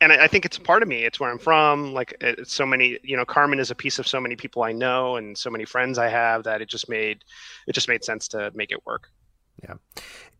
[0.01, 1.05] and I, I think it's a part of me.
[1.05, 1.95] It's where I'm from.
[1.95, 4.73] Like it's so many, you know, Carmen is a piece of so many people I
[4.73, 7.25] know and so many friends I have that it just made
[7.67, 9.09] it just made sense to make it work.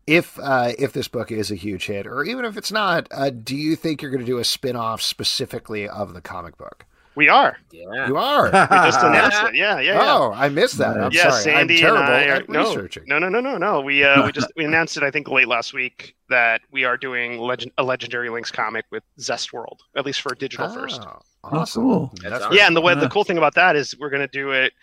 [0.07, 3.31] If uh, if this book is a huge hit, or even if it's not, uh,
[3.31, 6.85] do you think you're going to do a spin off specifically of the comic book?
[7.15, 7.57] We are.
[7.71, 8.07] Yeah.
[8.07, 8.45] You are.
[8.45, 9.55] We just announced it.
[9.55, 10.13] Yeah, yeah, yeah.
[10.15, 10.97] Oh, I missed that.
[10.99, 11.43] I'm yeah, sorry.
[11.43, 13.03] Sandy I'm terrible and I are at no, researching.
[13.07, 13.79] no, no, no, no, no.
[13.81, 15.03] We uh, we just we announced it.
[15.03, 19.01] I think late last week that we are doing legend a legendary Lynx comic with
[19.19, 21.01] Zest World, at least for digital first.
[21.03, 21.83] Oh, Oh, awesome.
[21.83, 22.11] cool.
[22.15, 22.57] That's That's awesome.
[22.57, 24.73] Yeah, and the way the cool thing about that is we're gonna do it.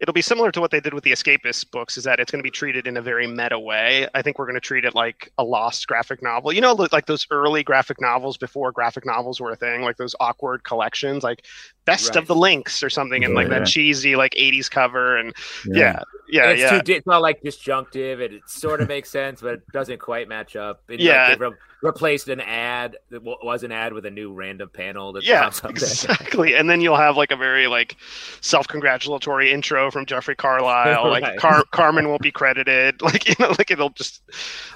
[0.00, 1.98] It'll be similar to what they did with the Escapist books.
[1.98, 4.08] Is that it's going to be treated in a very meta way.
[4.14, 6.52] I think we're going to treat it like a lost graphic novel.
[6.52, 10.14] You know, like those early graphic novels before graphic novels were a thing, like those
[10.18, 11.44] awkward collections, like
[11.86, 12.16] Best Right.
[12.18, 13.60] of the Lynx or something, and like Yeah.
[13.60, 15.16] that cheesy like '80s cover.
[15.16, 15.34] And
[15.66, 16.80] yeah, yeah, it's yeah.
[16.80, 20.28] too it's not like disjunctive and it sort of makes sense but it doesn't quite
[20.28, 21.34] match up and, like, Yeah.
[21.34, 25.12] they re- replaced an ad that wa- was an ad with a new random panel
[25.14, 26.54] that yeah, pops up exactly.
[26.54, 27.96] And then you'll have like a very like
[28.42, 31.08] self-congratulatory intro from Jeffrey Carlisle.
[31.10, 33.00] Like Car- Carmen won't be credited.
[33.10, 34.22] Like you know, like it'll just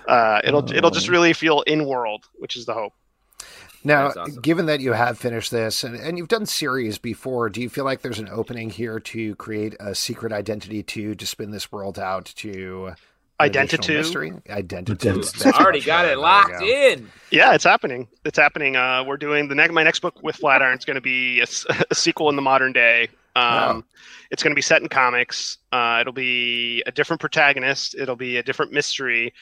[0.08, 2.92] uh, it'll it'll just really feel in world, which is the hope.
[3.84, 4.40] Now, That's awesome.
[4.40, 7.84] given that you have finished this and, and you've done series before, do you feel
[7.84, 11.98] like there's an opening here to create a secret identity to to spin this world
[11.98, 12.94] out to
[13.40, 13.94] Identity.
[13.94, 14.32] mystery?
[14.48, 14.92] Identity.
[15.10, 15.38] Identity.
[15.42, 16.64] That's already got it locked go.
[16.64, 18.06] in Yeah, it's happening.
[18.24, 18.76] It's happening.
[18.76, 19.72] Uh, we're doing the next.
[19.74, 21.40] My next book with Flatiron is going to be
[21.90, 23.08] a sequel in the modern day.
[23.36, 23.82] Um, Wow.
[24.30, 25.58] It's going to be set in comics.
[25.72, 27.94] Uh, it'll be a different protagonist.
[27.96, 29.32] It'll be a different mystery,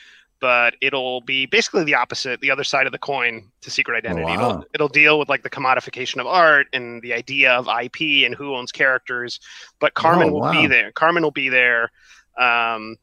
[0.42, 4.24] but it'll be basically the opposite, the other side of the coin to Secret Identity.
[4.24, 4.35] wow.
[4.35, 8.35] It'll it'll deal with like the commodification of art and the idea of IP and
[8.35, 9.38] who owns characters.
[9.78, 10.52] But Carmen Oh, will wow.
[10.52, 10.90] be there.
[10.92, 11.92] Carmen will be there.
[12.37, 12.96] Um,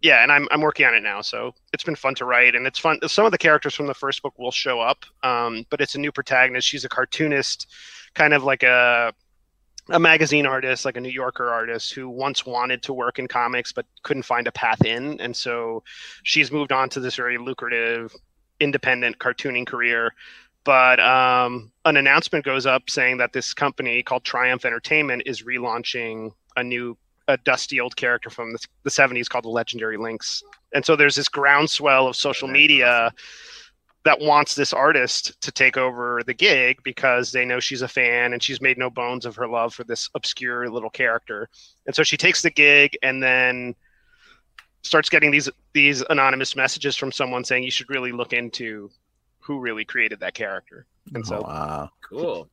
[0.00, 2.66] yeah, and I'm I'm working on it now, so it's been fun to write, and
[2.66, 2.98] it's fun.
[3.06, 5.98] Some of the characters from the first book will show up, um, but it's a
[6.00, 6.66] new protagonist.
[6.66, 7.66] She's a cartoonist,
[8.14, 9.12] kind of like a
[9.90, 13.72] a magazine artist, like a New Yorker artist, who once wanted to work in comics
[13.72, 15.82] but couldn't find a path in, and so
[16.22, 18.14] she's moved on to this very lucrative,
[18.60, 20.12] independent cartooning career.
[20.64, 26.32] But um, an announcement goes up saying that this company called Triumph Entertainment is relaunching
[26.56, 26.96] a new
[27.28, 30.42] a dusty old character from the, the 70s called the Legendary Lynx.
[30.72, 33.12] And so there's this groundswell of social media
[34.06, 38.32] that wants this artist to take over the gig because they know she's a fan
[38.32, 41.48] and she's made no bones of her love for this obscure little character.
[41.86, 43.74] And so she takes the gig and then
[44.82, 48.88] starts getting these these anonymous messages from someone saying you should really look into
[49.46, 50.86] who really created that character.
[51.14, 51.90] And so wow.
[52.08, 52.48] Cool.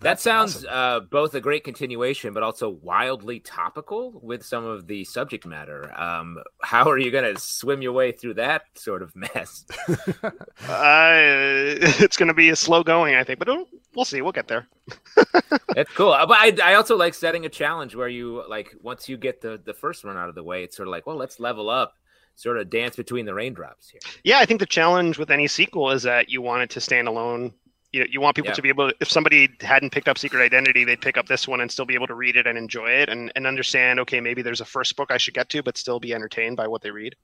[0.00, 5.04] That sounds uh, both a great continuation, but also wildly topical with some of the
[5.04, 5.90] subject matter.
[5.98, 9.64] Um, how are you going to swim your way through that sort of mess?
[10.22, 10.30] uh,
[10.68, 13.48] it's going to be a slow going, I think, but
[13.94, 14.20] we'll see.
[14.20, 14.68] We'll get there.
[15.74, 16.12] That's cool.
[16.12, 19.40] Uh, But I, I also like setting a challenge where you like once you get
[19.40, 21.70] the the first one out of the way, it's sort of like, well, let's level
[21.70, 21.94] up,
[22.36, 24.00] sort of dance between the raindrops here.
[24.22, 27.08] Yeah, I think the challenge with any sequel is that you want it to stand
[27.08, 27.52] alone.
[27.92, 28.54] You, you want people Yeah.
[28.54, 31.48] to be able to, if somebody hadn't picked up Secret Identity, they'd pick up this
[31.48, 34.20] one and still be able to read it and enjoy it and, and understand, okay,
[34.20, 36.82] maybe there's a first book I should get to, but still be entertained by what
[36.82, 37.16] they read.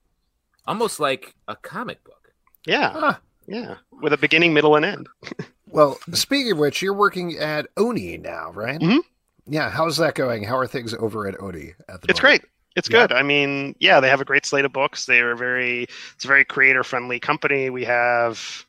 [0.65, 2.31] Almost like a comic book.
[2.65, 2.91] Yeah.
[2.91, 3.13] Huh.
[3.45, 3.75] Yeah.
[4.01, 5.09] With a beginning, middle, and end.
[5.67, 8.79] Well, speaking of which, you're working at Oni now, right?
[8.79, 8.99] Mhm.
[9.47, 9.71] Yeah.
[9.71, 10.43] How's that going?
[10.43, 12.41] How are things over at Oni at the It's moment?
[12.41, 12.41] great.
[12.75, 13.07] It's Yeah.
[13.07, 13.11] good.
[13.13, 15.05] I mean, yeah, they have a great slate of books.
[15.05, 15.83] They are very,
[16.15, 17.69] it's a very creator friendly company.
[17.69, 18.65] We have,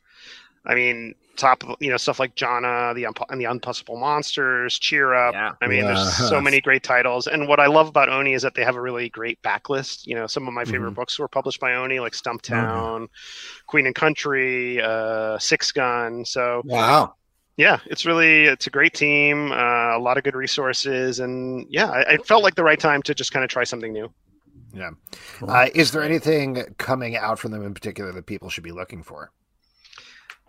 [0.65, 5.13] I mean, top, you know, stuff like Jonna, the Unpo- and the Unpossible Monsters, Cheer
[5.13, 5.33] Up.
[5.33, 5.51] Yeah.
[5.61, 7.27] I mean, there's so many great titles.
[7.27, 10.07] And what I love about Oni is that they have a really great backlist.
[10.07, 10.95] You know, some of my favorite Mm-hmm.
[10.95, 13.07] books were published by Oni, like Stumptown,
[13.67, 16.23] Queen and Country, uh, Six Gun.
[16.25, 17.15] So Wow.
[17.57, 21.89] Yeah, it's really it's a great team, uh, a lot of good resources, and yeah,
[21.89, 24.11] I, I felt like the right time to just kind of try something new.
[24.73, 24.91] Yeah.
[25.41, 29.03] Uh, is there anything coming out from them in particular that people should be looking
[29.03, 29.31] for?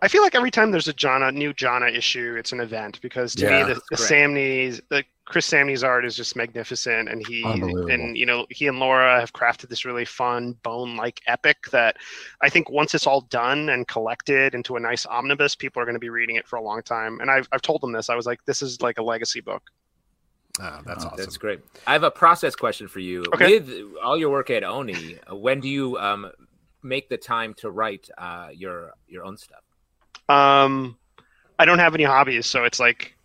[0.01, 3.33] I feel like every time there's a Jonna new Jonna issue, it's an event because
[3.35, 3.97] to Yeah, me the, the.
[3.97, 8.79] Samnee's the Chris Samnee's art is just magnificent, and he and you know he and
[8.79, 11.97] Laura have crafted this really fun bone like epic that
[12.41, 15.95] I think once it's all done and collected into a nice omnibus, people are going
[15.95, 17.19] to be reading it for a long time.
[17.19, 18.09] And I've I've told them this.
[18.09, 19.63] I was like, this is like a legacy book.
[20.61, 21.17] Oh, that's awesome.
[21.17, 21.59] That's great.
[21.85, 23.25] I have a process question for you.
[23.33, 23.59] Okay.
[23.59, 26.31] With all your work at Oni, uh, when do you um,
[26.81, 29.61] make the time to write uh, your your own stuff?
[30.29, 30.97] Um,
[31.59, 33.16] I don't have any hobbies, so it's like,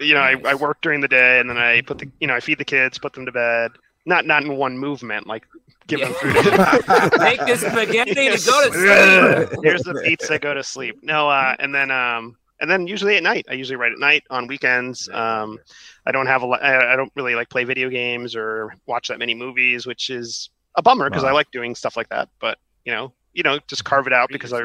[0.00, 2.34] you know, I, I work during the day and then I put the, you know,
[2.34, 3.72] I feed the kids, put them to bed.
[4.04, 5.44] Not not in one movement, like
[5.86, 6.34] give them food.
[7.20, 9.60] Make this spaghetti to go to sleep.
[9.62, 10.98] Here's the pizza, go to sleep.
[11.02, 13.46] No, uh, and then um, and then usually at night.
[13.48, 15.08] I usually write at night on weekends.
[15.08, 15.58] Um,
[16.04, 16.64] I don't have a, lot.
[16.64, 20.50] I, I don't really like play video games or watch that many movies, which is
[20.76, 22.28] a bummer because I like doing stuff like that.
[22.40, 24.62] But you know, you know, just carve it out because I.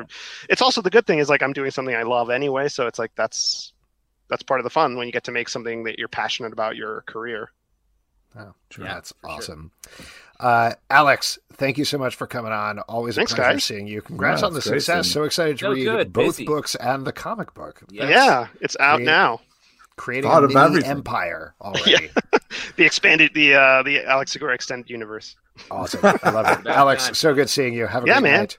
[0.50, 3.00] It's also the good thing is like I'm doing something I love anyway, so it's
[3.00, 3.74] like that's
[4.30, 6.76] that's part of the fun when you get to make something that you're passionate about
[6.76, 7.50] your career.
[8.38, 9.38] Oh, Yeah, that's for sure.
[9.38, 9.72] awesome.
[10.40, 12.78] Uh, Alex, thank you so much for coming on.
[12.82, 13.64] Always a Thanks, pleasure guys.
[13.64, 14.02] seeing you.
[14.02, 15.06] Congrats Yeah, on the success.
[15.08, 16.46] seeing So excited to So read good, both busy.
[16.46, 17.82] books and the comic book.
[17.90, 18.10] Yes.
[18.12, 19.06] Yeah, it's out Great.
[19.06, 19.42] now.
[19.96, 20.92] Creating Thought a mini everything.
[20.92, 22.12] empire already.
[22.76, 25.36] The expanded the uh the Alex Segura extended universe.
[25.72, 26.02] Awesome.
[26.22, 26.68] I love it.
[26.70, 27.88] Alex, so good seeing you.
[27.88, 28.40] Have a Yeah, great man.
[28.42, 28.58] night.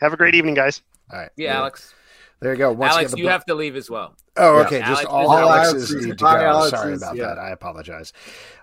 [0.00, 0.82] Have a great evening, guys.
[1.12, 1.30] All right.
[1.36, 1.94] Yeah, Alex.
[2.40, 2.72] There you go.
[2.72, 4.16] Once Alex, again, the you book- have to leave as well.
[4.36, 4.66] Oh, Yeah.
[4.66, 4.78] okay.
[4.80, 6.06] Just Alex all is- All Alexes Alexes.
[6.06, 6.40] need to Hi, go.
[6.68, 7.26] Sorry Alexes, about yeah.
[7.26, 7.38] that.
[7.38, 8.12] I apologize.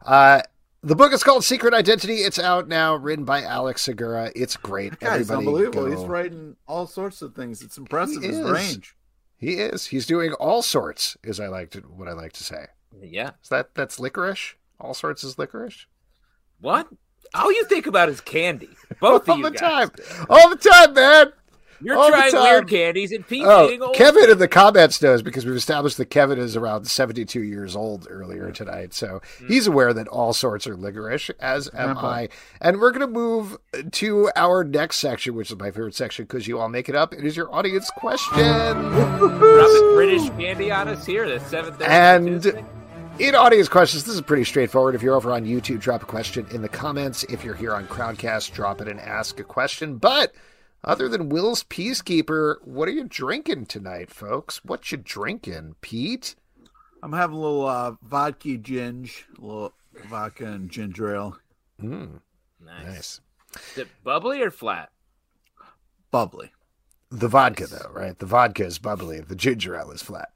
[0.05, 0.41] Uh,
[0.83, 2.17] the book is called Secret Identity.
[2.17, 4.31] It's out now, written by Alex Segura.
[4.35, 4.91] It's great.
[4.91, 5.85] That guy's Everybody unbelievable.
[5.85, 7.61] go- He's writing all sorts of things.
[7.61, 8.49] It's impressive He his is.
[8.51, 8.95] range.
[9.37, 9.85] He is.
[9.87, 12.65] He's doing all sorts, is I like to what I like to say.
[12.99, 13.31] Yeah.
[13.43, 14.55] Is that that's licorice?
[14.79, 15.85] All sorts is licorice?
[16.59, 16.87] What?
[17.35, 18.69] All you think about is candy.
[18.99, 19.89] Both all of you the guys.
[19.89, 20.25] time.
[20.29, 21.33] All the time, man.
[21.81, 22.43] You're All the trying time.
[22.43, 23.95] weird candies and Pete's eating Oh, old.
[23.95, 28.07] Kevin in the comments knows because we've established that Kevin is around 72 years old
[28.09, 28.93] earlier tonight.
[28.93, 29.47] So Hmm.
[29.47, 32.07] he's aware that all sorts are licorice, as am Grandpa.
[32.07, 32.29] I.
[32.61, 33.57] And we're going to move
[33.91, 37.13] to our next section, which is my favorite section because you all make it up.
[37.13, 38.37] It is your audience question.
[38.39, 41.27] Dropping British candy on us here.
[41.27, 41.81] The seventh.
[41.81, 42.63] And-
[43.19, 44.93] In audience questions, this is pretty straightforward.
[44.93, 47.23] If you're over on YouTube, drop a question in the comments.
[47.23, 49.95] If you're here on Crowdcast, drop it and ask a question.
[49.95, 50.33] But
[50.83, 54.63] other than Will's Peacekeeper, what are you drinking tonight, folks?
[54.63, 56.35] What you drinking, Pete?
[57.03, 59.73] I'm having a little uh, vodka ginge, a little
[60.09, 61.37] vodka and ginger ale,
[61.81, 62.21] Mm,
[62.65, 62.85] nice.
[62.85, 63.21] nice.
[63.71, 64.89] Is it bubbly or flat?
[66.09, 66.51] bubbly.
[67.11, 68.17] The vodka, though, right?
[68.17, 69.19] The vodka is bubbly.
[69.21, 70.29] The ginger ale is flat.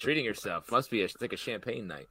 [0.00, 2.06] Treating yourself must be a, like a champagne night.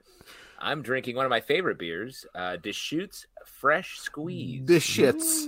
[0.59, 4.61] I'm drinking one of my favorite beers, uh, Deschutes Fresh Squeeze.
[4.65, 5.45] This shits.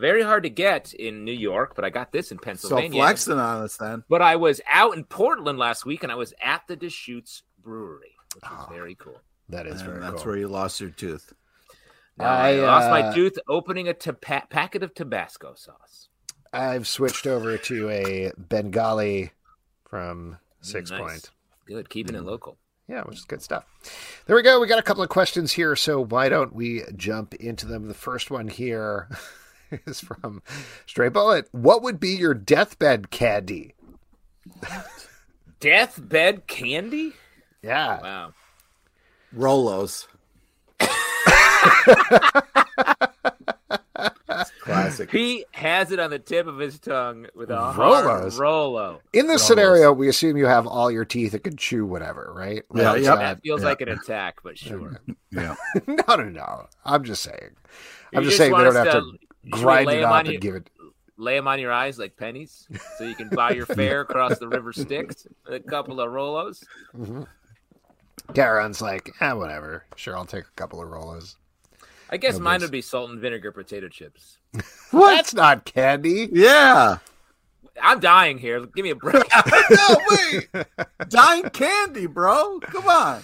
[0.00, 2.68] Very hard to get in New York, but I got this in Pennsylvania.
[2.68, 3.02] So Pennsylvania.
[3.02, 4.04] flexing on us then.
[4.08, 8.14] But I was out in Portland last week, and I was at the Deschutes Brewery,
[8.34, 8.72] which was Ah.
[8.72, 9.20] very cool.
[9.48, 10.32] That is And very that's cool.
[10.32, 11.32] where you lost your tooth.
[12.16, 14.12] No, I, lost uh, my tooth opening a ta-
[14.48, 16.08] packet of Tabasco sauce.
[16.52, 19.32] I've switched over to a Bengali
[19.88, 21.00] from Six Nice.
[21.00, 21.30] Point.
[21.66, 22.56] Good, keeping it local.
[22.88, 23.64] Yeah, which is good stuff.
[24.26, 24.60] There we go.
[24.60, 27.88] We got a couple of questions here, so why don't we jump into them?
[27.88, 29.08] The first one here
[29.86, 30.42] is from
[30.86, 31.48] Straight Bullet.
[31.52, 33.74] What would be your deathbed candy?
[35.60, 37.12] Deathbed candy?
[37.62, 38.00] Yeah.
[38.02, 38.32] Wow.
[39.36, 40.06] Rolos.
[44.60, 45.10] Classic.
[45.10, 48.38] He has it on the tip of his tongue with a hard Rolos.
[48.38, 49.00] Rolo.
[49.12, 49.46] In this Rolos.
[49.46, 52.62] scenario, we assume you have all your teeth that can chew whatever, right?
[52.74, 53.12] Yeah, Like, yeah.
[53.14, 53.66] uh, That feels yeah.
[53.68, 55.00] like an attack, but sure.
[55.30, 55.54] Yeah.
[55.86, 56.66] no, no, no.
[56.84, 57.56] I'm just saying.
[58.14, 60.38] I'm You just saying they don't have to should we grind lay up and you-
[60.38, 60.70] give it.
[61.16, 62.66] Lay them on your eyes like pennies,
[62.98, 65.28] so you can buy your fare across the river Styx.
[65.48, 66.64] A couple of Rolos.
[68.32, 69.84] Darren's like, eh, whatever.
[69.96, 71.36] Sure, I'll take a couple of Rolos.
[72.10, 72.62] I guess No mine biz.
[72.68, 74.38] would be salt and vinegar potato chips.
[74.92, 76.28] That's not candy.
[76.32, 76.98] Yeah.
[77.82, 78.66] I'm dying here.
[78.66, 79.14] Give me a break.
[79.70, 80.48] no, wait.
[81.08, 82.60] Dying candy, bro.
[82.60, 83.22] Come on.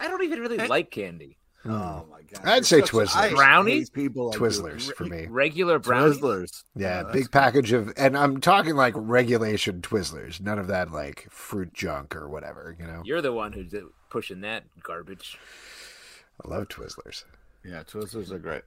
[0.00, 1.36] I don't even really like candy.
[1.66, 2.40] Oh, oh my god.
[2.44, 3.16] I'd say Twizzlers.
[3.16, 3.90] I Brownies?
[3.90, 4.94] people like Twizzlers you.
[4.94, 5.26] for me.
[5.26, 6.18] Regular brownies.
[6.18, 6.64] Twizzlers.
[6.76, 11.26] Yeah, that's big package of, and I'm talking like regulation Twizzlers, none of that like
[11.30, 12.76] fruit junk or whatever.
[12.78, 13.74] You know, You're the one who's
[14.10, 15.38] pushing that garbage.
[16.44, 17.24] I love Twizzlers.
[17.64, 18.62] Yeah, Twizzlers are great.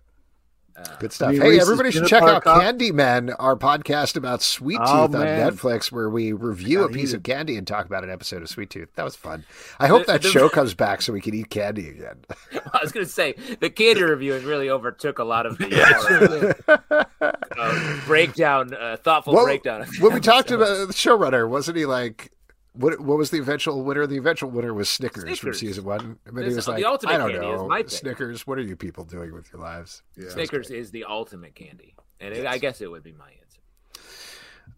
[1.00, 1.32] Good stuff.
[1.34, 2.62] Hey, Reese's everybody should check out cup?
[2.62, 5.52] Candyman, our podcast about Sweet Tooth Oh, on man.
[5.52, 8.50] Netflix, where we review a piece he of candy and talk about an episode of
[8.50, 8.90] Sweet Tooth.
[8.96, 9.44] That was fun.
[9.80, 12.18] I hope The- that the- show comes back so we can eat candy again.
[12.74, 16.56] I was going to say the candy reviewing really overtook a lot of the
[17.58, 19.82] uh, breakdown, uh, thoughtful What- breakdown.
[19.82, 22.32] of when we talked about the showrunner, wasn't he like?
[22.78, 24.06] What, what was the eventual winner?
[24.08, 26.20] The eventual winner was Snickers, from season one.
[26.28, 27.84] I mean, This- he was the like, ultimate I don't candy is know, my.
[27.88, 28.46] Snickers.
[28.48, 30.04] What are you people doing with your lives?
[30.30, 33.44] Snickers is the ultimate candy, and it, I guess it would be my answer.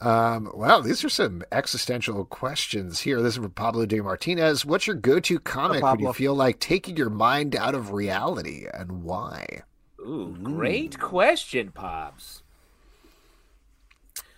[0.02, 3.22] Um, wow, these are some existential questions here.
[3.22, 4.66] This is from Pablo De Martinez.
[4.66, 9.04] What's your go-to comic when you feel like taking your mind out of reality, and
[9.04, 9.64] why?
[10.00, 12.44] Ooh, great question, Pops.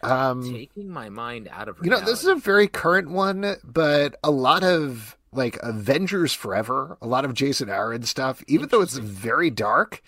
[0.04, 4.16] Um, Taking my mind out of you know, this is a very current one, but
[4.24, 8.98] a lot of like Avengers Forever, a lot of Jason Aaron stuff, even though it's
[8.98, 10.02] very dark,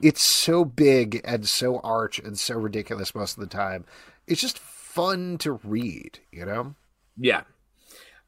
[0.00, 3.84] it's so big and so arch and so ridiculous most of the time.
[4.26, 6.74] It's just fun to read, you know?
[7.16, 7.42] Yeah,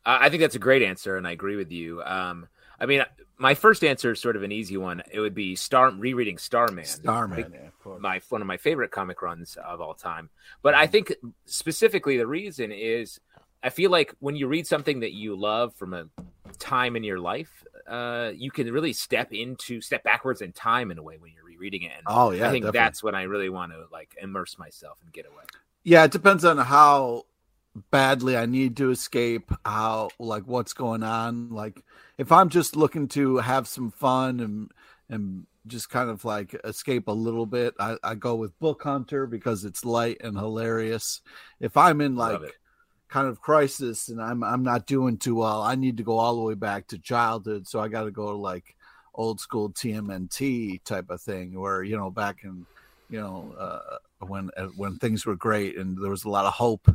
[0.05, 2.03] uh, I think that's a great answer, and I agree with you.
[2.03, 2.48] Um,
[2.83, 3.05] I mean,
[3.38, 5.03] my first answer is sort of an easy one.
[5.11, 6.85] It would be Star rereading Starman.
[6.85, 7.53] Starman.
[7.55, 8.03] Yeah, of course.
[8.03, 10.31] my one of my favorite comic runs of all time.
[10.62, 11.14] But I think
[11.47, 13.21] specifically the reason is
[13.62, 16.07] I feel like when you read something that you love from a
[16.59, 20.99] time in your life, uh, you can really step into step backwards in time in
[20.99, 21.92] a way when you're rereading it.
[21.97, 22.79] And Oh, yeah, I think definitely.
[22.79, 25.45] that's when I really want to like immerse myself and get away.
[25.85, 27.27] Yeah, it depends on how
[27.90, 31.50] badly I need to escape, how like what's going on.
[31.50, 31.82] Like
[32.18, 34.70] if I'm just looking to have some fun and
[35.08, 39.26] and just kind of like escape a little bit, I, I go with Book Hunter
[39.26, 41.20] because it's light and hilarious.
[41.61, 42.40] If I'm in like
[43.08, 46.37] kind of crisis and I'm I'm not doing too well, I need to go all
[46.37, 47.68] the way back to childhood.
[47.68, 48.76] So I got to go to like
[49.14, 52.66] old school TMNT type of thing, where you know back in
[53.08, 56.54] you know uh, when uh, when things were great and there was a lot of
[56.54, 56.90] hope.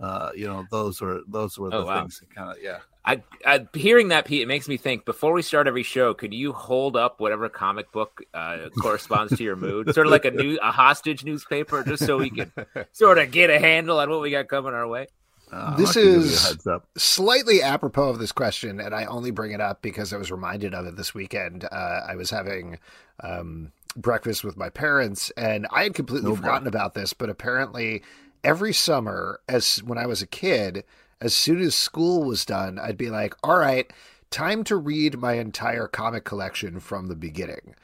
[0.00, 2.00] Uh, you know, those were those were the Oh, wow.
[2.00, 2.78] things that kind of yeah.
[3.04, 5.04] I, I hearing that Pete, it makes me think.
[5.06, 9.42] Before we start every show, could you hold up whatever comic book uh, corresponds to
[9.42, 12.52] your mood, sort of like a new a hostage newspaper, just so we can
[12.92, 15.06] sort of get a handle on what we got coming our way?
[15.50, 16.58] Uh, This I'll give you a is-
[16.98, 20.74] slightly apropos of this question, and I only bring it up because I was reminded
[20.74, 21.64] of it this weekend.
[21.64, 22.78] Uh, I was having
[23.24, 26.40] um, breakfast with my parents, and I had completely Oh, boy.
[26.42, 27.12] forgotten about this.
[27.14, 28.02] But apparently,
[28.44, 30.84] every summer, as when I was a kid,
[31.20, 33.92] as soon as school was done, I'd be like, "All right,
[34.30, 37.74] time to read my entire comic collection from the beginning."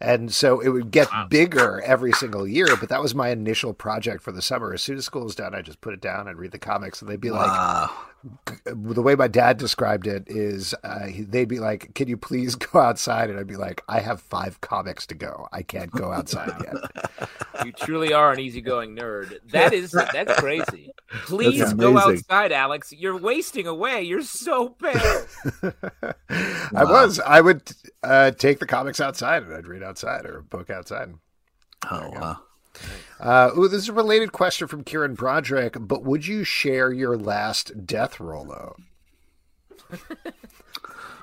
[0.00, 4.22] And so it would get bigger every single year, but that was my initial project
[4.22, 4.72] for the summer.
[4.74, 7.00] As soon as school was done, I just put it down and read the comics,
[7.00, 7.90] and they'd be like, Wow.
[8.64, 12.80] The way my dad described it is uh, they'd be like, "Can you please go
[12.80, 15.48] outside?" And I'd be like, "I have five comics to go.
[15.52, 17.26] I can't go outside yet."
[17.64, 19.38] You truly are an easygoing nerd.
[19.50, 20.92] That is that's crazy.
[21.24, 22.92] Please That's go outside, Alex.
[22.92, 24.02] You're wasting away.
[24.02, 25.26] You're so pale.
[26.30, 27.20] I was.
[27.20, 27.70] I would
[28.02, 31.12] uh, take the comics outside and I'd read outside or a book outside.
[31.90, 32.40] Oh wow.
[33.20, 35.76] Uh, ooh, this is a related question from Kieran Broderick.
[35.78, 38.76] But would you share your last death Rolo?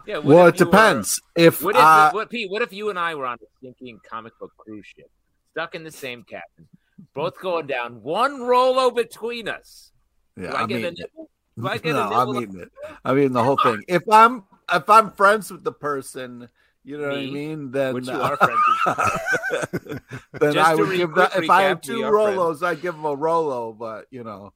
[0.05, 0.17] Yeah.
[0.17, 1.21] Well, it you were- depends.
[1.35, 3.99] If What if, uh, what, Pete, what if you and I were on a sinking
[4.09, 5.07] comic book cruise ship,
[5.51, 6.67] stuck in the same cabin,
[7.13, 9.91] both going down, one Rolo between us?
[10.35, 10.97] yeah, Do I I'm get a it.
[10.97, 11.29] nibble?
[11.59, 12.37] Do I get no, a nibble?
[12.37, 12.71] I'm eating it.
[13.05, 13.83] I'm eating the whole thing.
[13.87, 16.49] If I'm if I'm friends with the person,
[16.83, 20.01] you know what I mean, then Which you uh, are friends with.
[20.39, 21.35] then Just I would give that.
[21.35, 22.01] If I had two.
[22.01, 23.73] Rolos, I'd give them a Rolo.
[23.73, 24.53] But you know,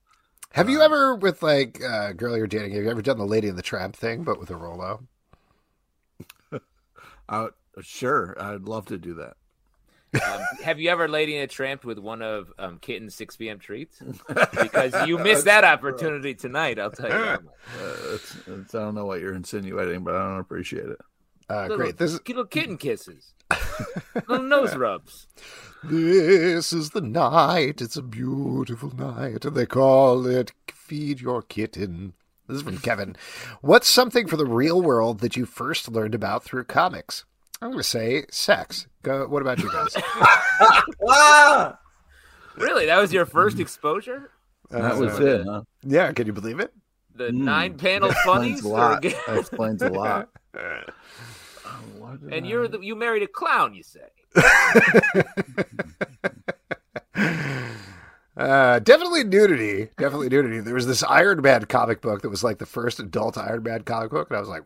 [0.52, 3.26] Have you Uh, ever, with like a girl you're dating, have you ever done the
[3.26, 5.08] Lady in the Tramp thing, but with a Rolo?
[7.28, 7.50] I,
[7.82, 9.36] sure, I'd love to do that.
[10.14, 13.58] Um, have you ever lady in a tramp with one of um, Kitten's 6 p.m.
[13.58, 14.00] treats?
[14.62, 17.40] Because you missed that opportunity tonight, I'll tell you Uh,
[18.14, 21.00] it's, it's, I don't know what you're insinuating, but I don't appreciate it.
[21.50, 21.98] Uh, Little, great.
[21.98, 23.34] This is little kitten kisses,
[24.28, 25.28] little nose rubs.
[25.84, 27.82] this is the night.
[27.82, 32.14] It's a beautiful night, and they call it "Feed Your Kitten."
[32.48, 33.16] This is from Kevin.
[33.62, 37.26] What's something for the real world that you first learned about through comics?
[37.62, 38.88] I'm going to say sex.
[39.02, 39.26] Go.
[39.28, 39.96] What about you guys?
[41.10, 41.80] Ah,
[42.58, 44.30] Really, that was your first exposure?
[44.70, 45.46] that Uh, was it.
[45.46, 45.62] Huh?
[45.84, 46.12] Yeah.
[46.12, 46.74] Can you believe it?
[47.16, 48.60] The Mm, nine panel that funnies?
[48.60, 49.02] explains a lot.
[49.28, 50.30] That explains a lot.
[52.22, 54.00] What did and you're the, you married a clown, you say?
[58.36, 59.90] Uh, definitely nudity.
[59.98, 60.60] Definitely nudity.
[60.60, 63.84] There was this Iron Man comic book that was like the first adult Iron Man
[63.84, 64.64] comic book, and I was like,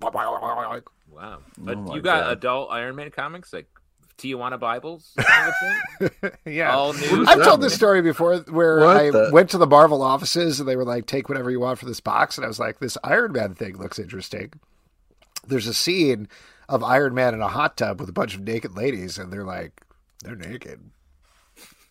[0.00, 1.38] Wow.
[1.58, 2.32] But Oh you got God.
[2.32, 3.68] adult Iron Man comics like
[4.16, 5.52] Tijuana Bibles kind
[6.00, 6.74] of yeah.
[6.74, 7.26] All new.
[7.26, 10.66] I've told this story before where What I the- went to the Marvel offices and
[10.68, 12.38] they were like, take whatever you want for this box.
[12.38, 14.50] And I was like, this Iron Man thing looks interesting.
[15.46, 16.26] There's a scene
[16.68, 19.44] of Iron Man in a hot tub with a bunch of naked ladies, and they're
[19.44, 19.80] like,
[20.22, 20.80] they're naked.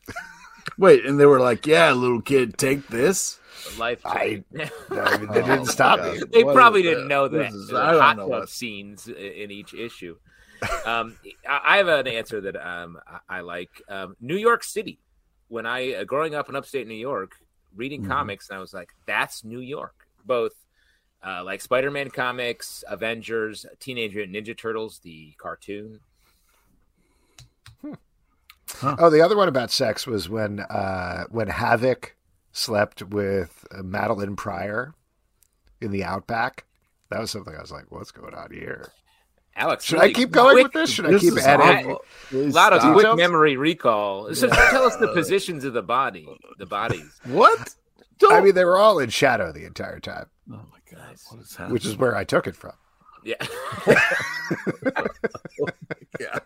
[0.77, 3.39] Wait, and they were like, "Yeah, little kid, take this."
[3.77, 4.01] Life.
[4.05, 6.21] I- I mean, they Oh, didn't stop me.
[6.31, 7.07] they What probably didn't that?
[7.09, 10.17] know This that is- I don't hot know tub what- scenes in each issue.
[10.85, 11.17] Um,
[11.47, 13.69] I I have an answer that um, I- I like.
[13.89, 14.97] Um, New York City.
[15.49, 17.33] When I uh, growing up in upstate New York,
[17.75, 18.07] reading Mhm.
[18.07, 20.53] comics, and I was like, "That's New York." Both
[21.25, 25.99] uh, like Spider-Man comics, Avengers, Teenage Mutant Ninja Turtles, the cartoon.
[28.81, 32.11] Oh, the other one about sex was when uh, when Havok
[32.51, 34.93] slept with uh, Madelyne Pryor
[35.79, 36.65] in the Outback.
[37.09, 38.91] That was something I was like, "What's going on here?"
[39.55, 40.89] Alex, Should really I keep going quick- with this?
[40.89, 41.95] Should I keep adding?
[42.31, 44.33] A lot of quick memory recall.
[44.33, 47.19] So tell us the positions of the body, the bodies.
[47.25, 47.75] What?
[48.29, 51.51] I mean, they were all in shadow the entire time, Oh my god, what is
[51.55, 51.73] happening?
[51.73, 52.73] which is where I took it from.
[53.23, 53.35] Yeah.
[56.19, 56.39] yeah.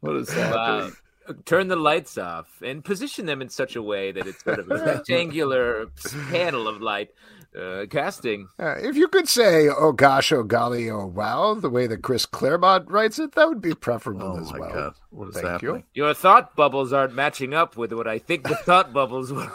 [0.00, 0.42] What is Wow.
[0.80, 0.96] happening?
[1.44, 4.70] Turn the lights off and position them in such a way that it's sort of
[4.70, 5.86] a rectangular
[6.30, 7.10] panel of light
[7.60, 8.46] uh, casting.
[8.60, 12.26] Uh, if you could say, "Oh gosh, oh golly, oh wow," the way that Chris
[12.26, 14.72] Claremont writes it, that would be preferable Oh as my well.
[14.72, 15.84] god, what is Thank happening?
[15.94, 16.04] you.
[16.04, 19.50] Your thought bubbles aren't matching up with what I think the thought bubbles were.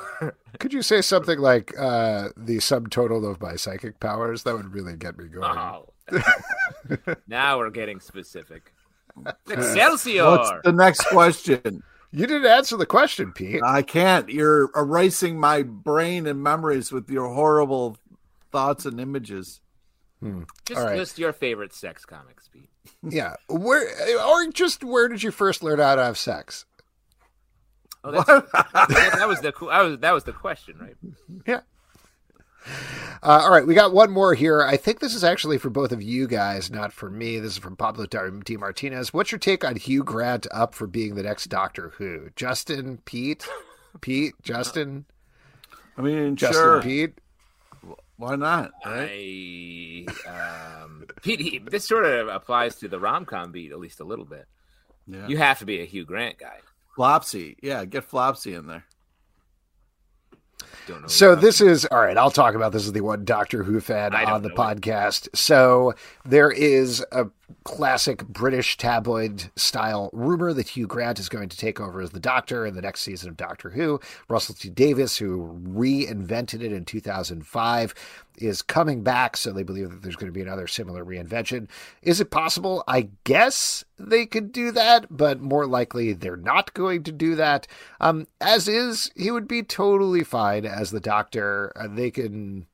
[0.61, 4.43] Could you say something like uh, the subtotal of my psychic powers?
[4.43, 5.57] That would really get me going.
[5.57, 5.89] Oh.
[7.27, 8.71] now we're getting specific.
[9.49, 10.23] Excelsior!
[10.23, 11.81] What's the next question?
[12.11, 13.63] You didn't answer the question, Pete.
[13.63, 14.29] I can't.
[14.29, 17.97] You're erasing my brain and memories with your horrible
[18.51, 19.61] thoughts and images.
[20.65, 20.97] Just all right.
[20.97, 22.69] list your favorite sex comics, Pete.
[23.01, 23.87] Yeah, where
[24.23, 26.65] or just where did you first learn how to have sex?
[28.03, 30.95] Oh, that's, that, that was the I was that was the question, right?
[31.47, 31.61] Yeah.
[33.23, 34.61] Uh, all right, we got one more here.
[34.61, 37.39] I think this is actually for both of you guys, not for me.
[37.39, 38.55] This is from Pablo D.
[38.57, 39.11] Martinez.
[39.11, 42.29] What's your take on Hugh Grant up for being the next Doctor Who?
[42.35, 43.47] Justin, Pete,
[44.01, 45.05] Pete, Justin,
[45.97, 46.81] I mean, Justin, sure.
[46.81, 47.17] Pete.
[48.17, 48.71] Why not?
[48.85, 53.99] I um, Pete, he, this sort of applies to the rom com beat at least
[53.99, 54.45] a little bit.
[55.07, 55.27] Yeah.
[55.27, 56.59] You have to be a Hugh Grant guy.
[56.97, 57.55] Flopsy.
[57.61, 58.85] Yeah, get Flopsy in there.
[60.87, 61.07] Don't know.
[61.07, 62.17] So about- this is all right.
[62.17, 64.57] I'll talk about this is the one Doctor Who fan on the know it.
[64.57, 65.29] podcast.
[65.35, 65.93] So
[66.25, 67.25] there is a
[67.63, 72.19] classic British tabloid style rumor that Hugh Grant is going to take over as the
[72.19, 73.99] Doctor in the next season of Doctor Who.
[74.27, 77.93] Russell T Davies, who reinvented it in 2005,
[78.37, 79.37] is coming back.
[79.37, 81.69] So they believe that there's going to be another similar reinvention.
[82.01, 82.83] Is it possible?
[82.87, 87.67] I guess they could do that, but more likely they're not going to do that.
[87.99, 91.71] Um, as is, he would be totally fine as the Doctor.
[91.75, 92.67] Uh, they can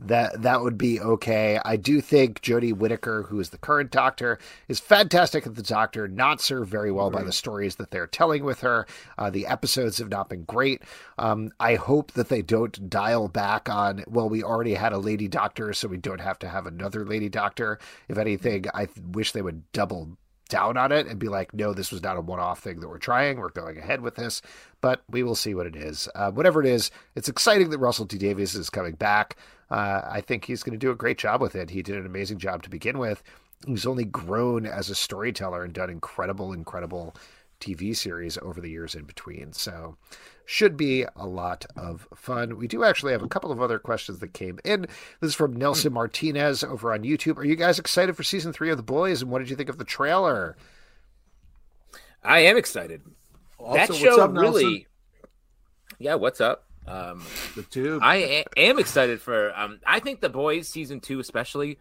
[0.00, 1.60] that that would be okay.
[1.64, 4.38] I do think Jodie Whittaker, who is the current Doctor,
[4.68, 6.08] is fantastic at the Doctor.
[6.08, 8.86] Not served very well by the stories that they're telling with her.
[9.16, 10.82] Uh, the episodes have not been great.
[11.16, 14.04] Um, I hope that they don't dial back on.
[14.08, 17.28] Well, we already had a Lady Doctor, so we don't have to have another Lady
[17.28, 17.78] Doctor.
[18.08, 20.16] If anything, I wish they would double
[20.48, 22.88] down on it and be like, no, this was not a one off thing that
[22.88, 23.38] we're trying.
[23.38, 24.42] We're going ahead with this,
[24.80, 26.08] but we will see what it is.
[26.14, 29.36] Uh, whatever it is, it's exciting that Russell T Davies is coming back.
[29.70, 31.70] Uh, I think he's going to do a great job with it.
[31.70, 33.22] He did an amazing job to begin with.
[33.66, 37.14] He's only grown as a storyteller and done incredible, incredible
[37.60, 39.52] TV series over the years in between.
[39.52, 39.96] So,
[40.44, 42.58] should be a lot of fun.
[42.58, 44.82] We do actually have a couple of other questions that came in.
[45.20, 47.38] This is from Nelson Martinez over on YouTube.
[47.38, 49.22] Are you guys excited for season three of The Boys?
[49.22, 50.56] And what did you think of the trailer?
[52.22, 53.02] I am excited.
[53.58, 54.52] Also, that what's show up, Nelson?
[54.52, 54.86] really.
[55.98, 56.63] Yeah, what's up?
[56.86, 57.22] Um,
[57.54, 58.02] The tube.
[58.02, 59.52] I am excited for.
[59.58, 61.78] Um, I think the boys season two, especially,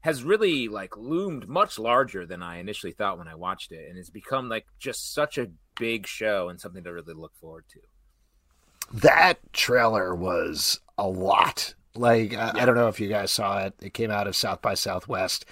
[0.00, 3.98] has really like loomed much larger than I initially thought when I watched it, and
[3.98, 5.48] it's become like just such a
[5.78, 7.80] big show and something to really look forward to.
[8.92, 11.74] That trailer was a lot.
[11.96, 13.74] Like, I, I don't know if you guys saw it.
[13.80, 15.46] It came out of South by Southwest.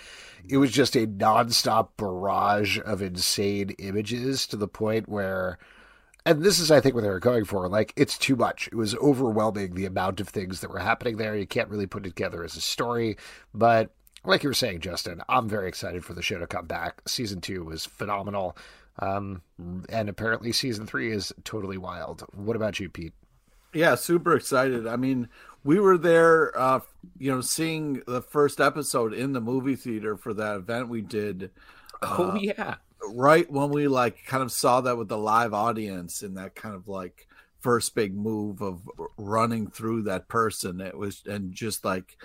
[0.49, 5.59] It was just a nonstop barrage of insane images to the point where,
[6.25, 7.69] and this is, I think, what they were going for.
[7.69, 8.69] Like, it's too much.
[8.69, 11.37] It was overwhelming the amount of things that were happening there.
[11.37, 13.17] You can't really put it together as a story.
[13.53, 13.91] But
[14.25, 17.03] like you were saying, Justin, I'm very excited for the show to come back.
[17.07, 18.57] Season two was phenomenal.
[18.99, 19.43] Um,
[19.89, 22.25] and apparently season three is totally wild.
[22.35, 23.15] What about you, Pete?
[23.73, 24.87] Yeah, super excited.
[24.87, 25.29] I mean,
[25.65, 26.81] we were there, uh,
[27.19, 31.51] you know, seeing the first episode in the movie theater for that event we did.
[32.03, 32.77] Oh yeah,
[33.15, 36.75] right when we like kind of saw that with the live audience and that kind
[36.75, 37.27] of like
[37.61, 38.83] first big move of
[39.17, 40.81] running through that person.
[40.81, 42.17] It was and just like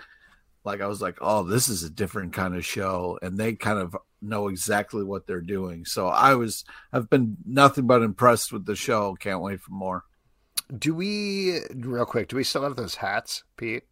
[0.63, 3.79] like I was like, oh, this is a different kind of show, and they kind
[3.79, 5.85] of know exactly what they're doing.
[5.85, 9.15] So I was I've been nothing but impressed with the show.
[9.15, 10.03] Can't wait for more.
[10.77, 13.83] Do we, real quick, do we still have those hats, Pete?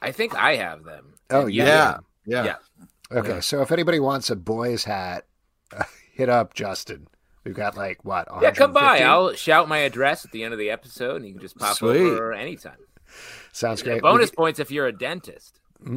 [0.00, 1.14] I think I have them.
[1.30, 1.98] Oh, And yeah.
[2.24, 2.44] Yeah.
[2.44, 2.56] yeah.
[3.10, 5.26] Okay, so if anybody wants a boy's hat,
[6.12, 7.08] hit up Justin.
[7.44, 9.00] We've got like, what, Yeah, come by.
[9.00, 11.76] I'll shout my address at the end of the episode, and you can just pop
[11.76, 12.00] Sweet.
[12.00, 12.76] over anytime.
[13.52, 14.00] Sounds great.
[14.02, 15.58] Bonus points if you're a dentist.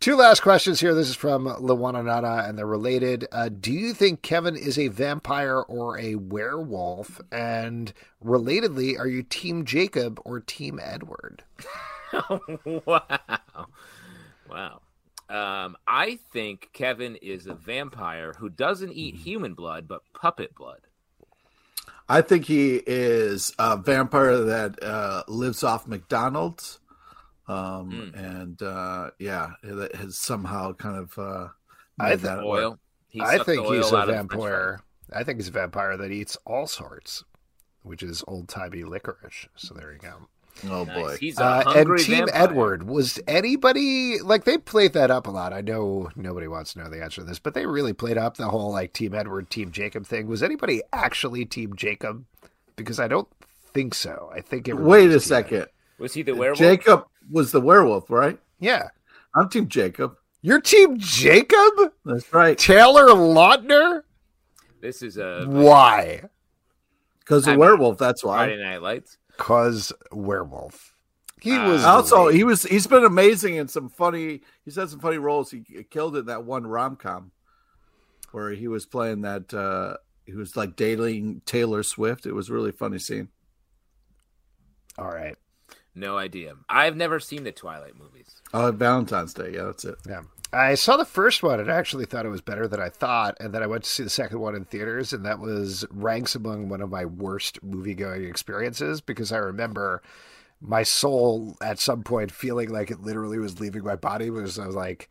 [0.00, 0.94] Two last questions here.
[0.94, 3.26] This is from Lawananana, and they're related.
[3.30, 7.20] Uh, do you think Kevin is a vampire or a werewolf?
[7.30, 7.92] And
[8.24, 11.44] relatedly, are you Team Jacob or Team Edward?
[12.64, 13.20] wow.
[14.48, 14.80] Wow.
[15.28, 20.80] Um, I think Kevin is a vampire who doesn't eat human blood, but puppet blood.
[22.08, 26.78] I think he is a vampire that uh, lives off McDonald's.
[27.46, 31.48] Um, and uh, yeah, that has somehow kind of uh,
[31.98, 32.44] I made think that.
[32.44, 32.78] Oil.
[33.08, 34.80] He I think the he's a out of French vampire.
[35.12, 37.24] I think he's a vampire that eats all sorts,
[37.82, 39.48] which is old timey licorice.
[39.56, 40.28] So there you go.
[40.66, 40.96] Oh fries.
[40.96, 41.16] boy.
[41.20, 42.42] He's a Uh, and Team vampire.
[42.42, 45.52] Edward was anybody like they played that up a lot.
[45.52, 48.36] I know nobody wants to know the answer to this, but they really played up
[48.36, 50.26] the whole like Team Edward, Team Jacob thing.
[50.26, 52.24] Was anybody actually Team Jacob?
[52.76, 53.28] Because I don't
[53.72, 54.30] think so.
[54.34, 55.56] I think everybody Wait a second.
[55.58, 55.70] Edward.
[55.98, 56.58] Was he the werewolf?
[56.58, 58.38] Jacob was the werewolf, right?
[58.60, 58.88] Yeah,
[59.34, 60.16] I'm Team Jacob.
[60.42, 62.56] you're Team Jacob, That's right.
[62.58, 64.02] Taylor Lautner.
[64.80, 66.22] This is a Why?
[67.20, 67.98] Because I a mean, werewolf.
[67.98, 68.46] That's why.
[68.46, 69.18] Friday Night Lights.
[69.38, 70.94] Cause werewolf.
[71.40, 74.42] He Uh, was Also, he was he's been amazing in some funny.
[74.64, 75.50] He's had some funny roles.
[75.50, 77.30] He killed it in that one rom com
[78.32, 79.54] where he was playing that.
[79.54, 82.26] uh He was like dating Taylor Swift.
[82.26, 83.28] It was a really funny scene.
[84.98, 85.36] all right.
[85.94, 86.54] No idea.
[86.68, 88.42] I've never seen the Twilight movies.
[88.52, 89.52] Oh, Valentine's Day.
[89.54, 89.96] Yeah, that's it.
[90.06, 90.22] Yeah.
[90.52, 93.36] I saw the first one and actually thought it was better than I thought.
[93.38, 96.34] And then I went to see the second one in theaters, and that was ranks
[96.34, 100.02] among one of my worst movie going experiences because I remember
[100.60, 104.30] my soul at some point feeling like it literally was leaving my body.
[104.30, 105.10] Was I was like,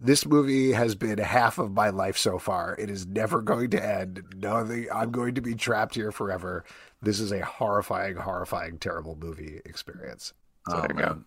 [0.00, 2.74] this movie has been half of my life so far.
[2.78, 4.22] It is never going to end.
[4.36, 4.86] Nothing.
[4.92, 6.64] I'm going to be trapped here forever.
[7.02, 10.32] This is a horrifying, horrifying, terrible movie experience.
[10.68, 11.24] So Oh, there you um, go.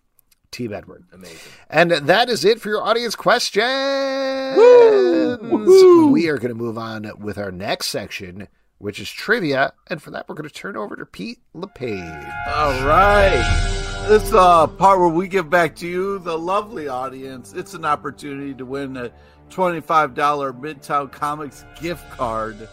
[0.52, 0.58] Man.
[0.58, 1.06] Team Edward.
[1.14, 1.38] Amazing.
[1.70, 4.58] And that is it for your audience questions.
[4.58, 6.12] Woo!
[6.12, 8.48] We are going to move on with our next section,
[8.78, 9.74] which is trivia.
[9.90, 12.26] And for that, we're going to turn over to Pete LePage.
[12.48, 13.68] All right.
[14.08, 17.54] This uh part where we give back to you, the lovely audience.
[17.54, 19.12] It's an opportunity to win a
[19.52, 20.16] $25
[20.60, 22.68] Midtown Comics gift card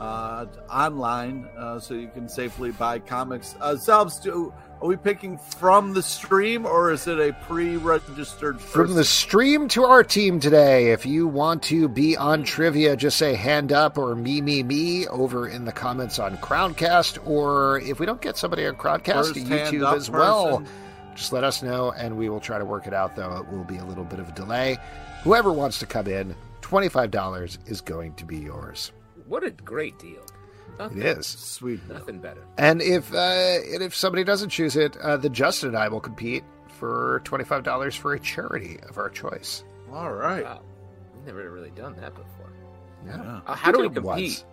[0.00, 3.54] uh, online uh, so you can safely buy comics.
[3.60, 8.94] Uh, Zelbs, do Are we picking from the stream or is it a pre-registered From
[8.94, 10.92] the stream to our team today.
[10.92, 15.06] If you want to be on trivia, just say hand up or me, me, me
[15.06, 17.26] over in the comments on Crowdcast.
[17.26, 20.58] Or if we don't get somebody on Crowdcast, First YouTube as well.
[20.58, 20.72] person.
[21.14, 23.64] Just let us know and we will try to work it out, though it will
[23.64, 24.76] be a little bit of a delay.
[25.22, 28.92] Whoever wants to come in, $25 is going to be yours.
[29.26, 30.26] What a great deal.
[30.78, 31.26] Nothing, It is.
[31.26, 31.80] Sweet.
[31.88, 32.42] Nothing better.
[32.58, 33.16] And if uh,
[33.72, 37.44] and if somebody doesn't choose it, uh, then Justin and I will compete for twenty
[37.44, 39.64] five dollars for a charity of our choice.
[39.92, 40.44] All right.
[40.44, 40.62] Wow.
[41.14, 42.52] We've never really done that before.
[43.06, 43.40] Yeah.
[43.46, 44.04] Uh, how do we compete?
[44.04, 44.44] once.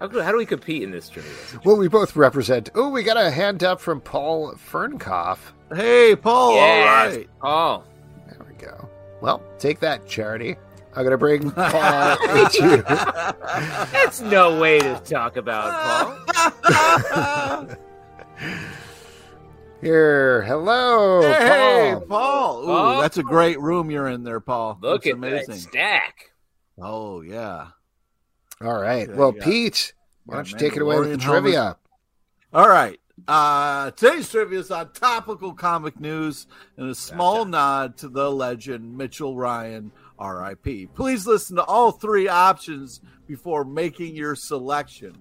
[0.00, 1.30] How, do- how do we compete in this trivia?
[1.64, 2.70] Well, we both represent.
[2.74, 5.38] Oh, we got a hand up from Paul Fernkoff.
[5.74, 6.54] Hey, Paul.
[6.54, 6.86] Yes.
[7.04, 7.28] All right.
[7.40, 7.84] Paul.
[8.26, 8.88] There we go.
[9.20, 10.56] Well, take that, charity.
[10.94, 12.82] I'm gonna bring Paul into.
[13.92, 16.24] that's no way to talk about
[16.64, 17.68] Paul.
[19.80, 22.06] Here, hello, hey, Paul.
[22.06, 22.62] Paul.
[22.62, 23.00] Ooh, Paul.
[23.00, 24.78] that's a great room you're in there, Paul.
[24.82, 25.54] Look That's at amazing.
[25.54, 26.32] that stack.
[26.78, 27.68] Oh yeah.
[28.62, 29.08] All right.
[29.08, 29.44] Okay, Well, yeah.
[29.44, 29.94] Pete,
[30.26, 31.42] why don't you take it away with the Mandalorian helmet.
[31.42, 31.76] trivia?
[32.52, 33.00] All right.
[33.26, 38.98] Uh, today's trivia is on topical comic news and a small nod to the legend
[38.98, 40.88] Mitchell Ryan, R.I.P.
[40.94, 45.16] Please listen to all three options before making your selection.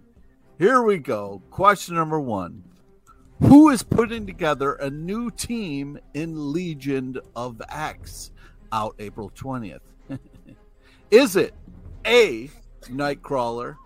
[0.57, 1.41] Here we go.
[1.49, 2.63] Question number one
[3.39, 8.31] Who is putting together a new team in Legion of X
[8.71, 9.79] out April 20th?
[11.11, 11.53] is it
[12.05, 12.49] A,
[12.83, 13.77] Nightcrawler,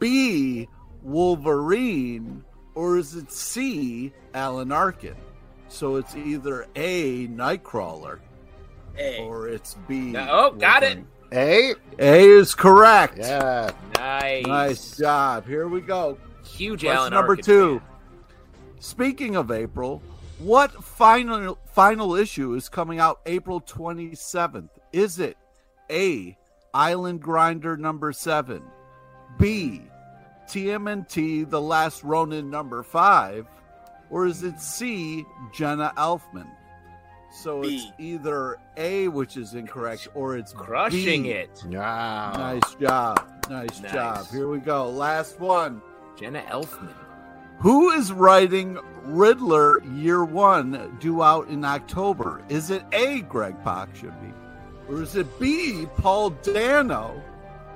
[0.00, 0.68] B,
[1.02, 2.44] Wolverine,
[2.74, 5.16] or is it C, Alan Arkin?
[5.68, 8.18] So it's either A, Nightcrawler,
[8.94, 10.12] Hey, or it's B.
[10.12, 10.98] No- oh, got it.
[11.32, 11.74] A?
[11.98, 13.18] A is correct.
[13.18, 13.70] yeah.
[13.96, 14.46] Nice.
[14.46, 15.46] Nice job.
[15.46, 16.18] Here we go.
[16.44, 17.78] Huge Question Alan number Arkin two.
[17.78, 17.88] fan.
[18.80, 20.02] Speaking of April,
[20.38, 24.70] what final final issue is coming out April 27th?
[24.92, 25.36] Is it
[25.90, 26.36] A,
[26.74, 28.62] Island Grinder number 7,
[29.38, 29.82] B,
[30.48, 33.46] TMNT The Last Ronin number 5,
[34.10, 36.48] or is it C, Jenna Elfman?
[37.32, 41.30] So it's either A, which is incorrect, or it's Crushing B.
[41.30, 41.62] it.
[41.66, 42.32] Wow.
[42.36, 43.24] Nice job.
[43.48, 43.92] Nice, Nice.
[43.92, 44.26] job.
[44.30, 44.88] Here we go.
[44.90, 45.80] Last one.
[46.18, 46.92] Jenna Elfman.
[47.60, 52.42] Who is writing Riddler Year One due out in October?
[52.48, 53.20] Is it A.
[53.22, 54.32] Greg Pak should be,
[54.88, 55.86] or is it B.
[55.98, 57.22] Paul Dano,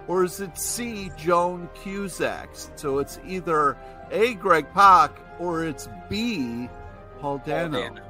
[0.09, 1.11] or is it C.
[1.17, 2.49] Joan Cusack?
[2.77, 3.77] So it's either
[4.11, 4.35] A.
[4.35, 6.69] Greg Pak or it's B.
[7.21, 7.79] Paul Dano.
[7.81, 8.01] Dano.
[8.01, 8.04] Paul You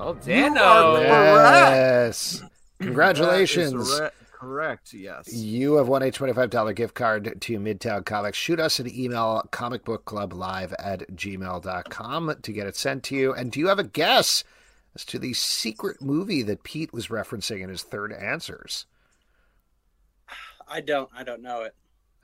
[0.00, 0.96] Oh, are Dano.
[0.96, 1.70] correct.
[1.72, 2.42] Yes.
[2.80, 3.72] Congratulations.
[3.90, 4.92] That is re- correct.
[4.94, 5.32] Yes.
[5.32, 8.38] You have won a $25 gift card to Midtown Comics.
[8.38, 13.34] Shoot us an email, comicbookclublive at gmail.com to get it sent to you.
[13.34, 14.42] And do you have a guess
[14.94, 18.86] as to the secret movie that Pete was referencing in his third answers?
[20.66, 21.10] I don't.
[21.14, 21.74] I don't know it.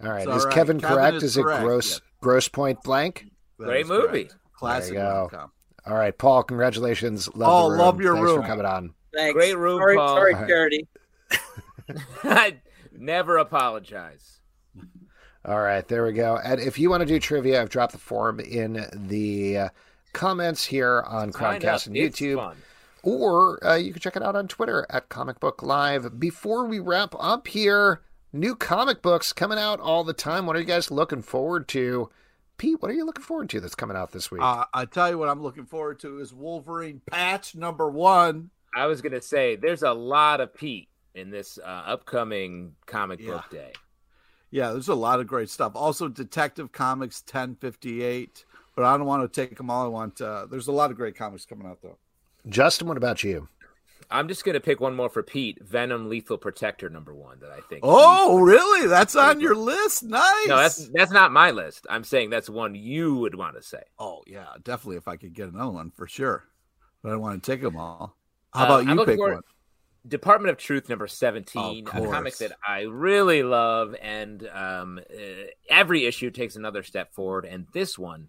[0.02, 0.20] All right.
[0.20, 0.54] It's all is right.
[0.54, 1.16] Kevin, Kevin correct?
[1.18, 1.98] is Is, it gross yeah.
[2.22, 3.26] Grosse Pointe Blank?
[3.58, 4.24] That Great movie.
[4.24, 4.36] correct.
[4.54, 4.94] Classic
[5.87, 5.95] There you go.
[5.95, 5.95] rom-com.
[5.95, 7.28] All right, Paul, congratulations.
[7.34, 7.78] Love Oh, the room.
[7.80, 8.43] love your Thanks room.
[8.43, 8.95] for coming on.
[9.14, 9.32] Thanks.
[9.34, 10.09] Great room, sorry, Paul.
[10.16, 10.49] Sorry, All right.
[10.49, 10.89] Charity.
[12.24, 12.57] I
[12.93, 14.41] never apologize.
[15.45, 16.37] All right, there we go.
[16.37, 19.68] And if you want to do trivia, I've dropped the form in the uh,
[20.12, 22.37] comments here on Sign Crowdcast and It's YouTube.
[22.37, 22.57] fun.
[23.05, 26.18] or uh, you can check it out on Twitter at Comic Book Live.
[26.18, 28.01] Before we wrap up here,
[28.32, 30.47] new comic books coming out all the time.
[30.47, 32.11] What are you guys looking forward to?
[32.59, 34.42] Pete, what are you looking forward to that's coming out this week?
[34.42, 38.50] Uh, I tell you what I'm looking forward to is Wolverine patch number one.
[38.74, 43.32] I was gonna say there's a lot of Pete in this uh, upcoming comic Yeah.
[43.32, 43.72] book day.
[44.50, 45.72] Yeah, there's a lot of great stuff.
[45.74, 48.44] Also, Detective Comics 1058,
[48.74, 49.84] but I don't want to take them all.
[49.84, 50.20] I want.
[50.20, 51.98] Uh, there's a lot of great comics coming out though.
[52.48, 53.48] Justin, what about you?
[54.11, 55.59] I'm just gonna pick one more for Pete.
[55.62, 57.80] Venom Lethal Protector number one that I think.
[57.82, 58.86] Oh, really?
[58.88, 60.02] That's on your list.
[60.04, 60.46] Nice.
[60.48, 61.86] No, that's that's not my list.
[61.90, 63.82] I'm saying that's one you would want to say.
[63.98, 64.96] Oh yeah, definitely.
[64.96, 66.44] If I could get another one for sure,
[67.02, 68.16] but I want to take them all.
[68.52, 69.40] How Uh, about you pick one?
[70.09, 75.22] Department of Truth number 17, a comic that I really love, and um, uh,
[75.68, 77.44] every issue takes another step forward.
[77.44, 78.28] And this one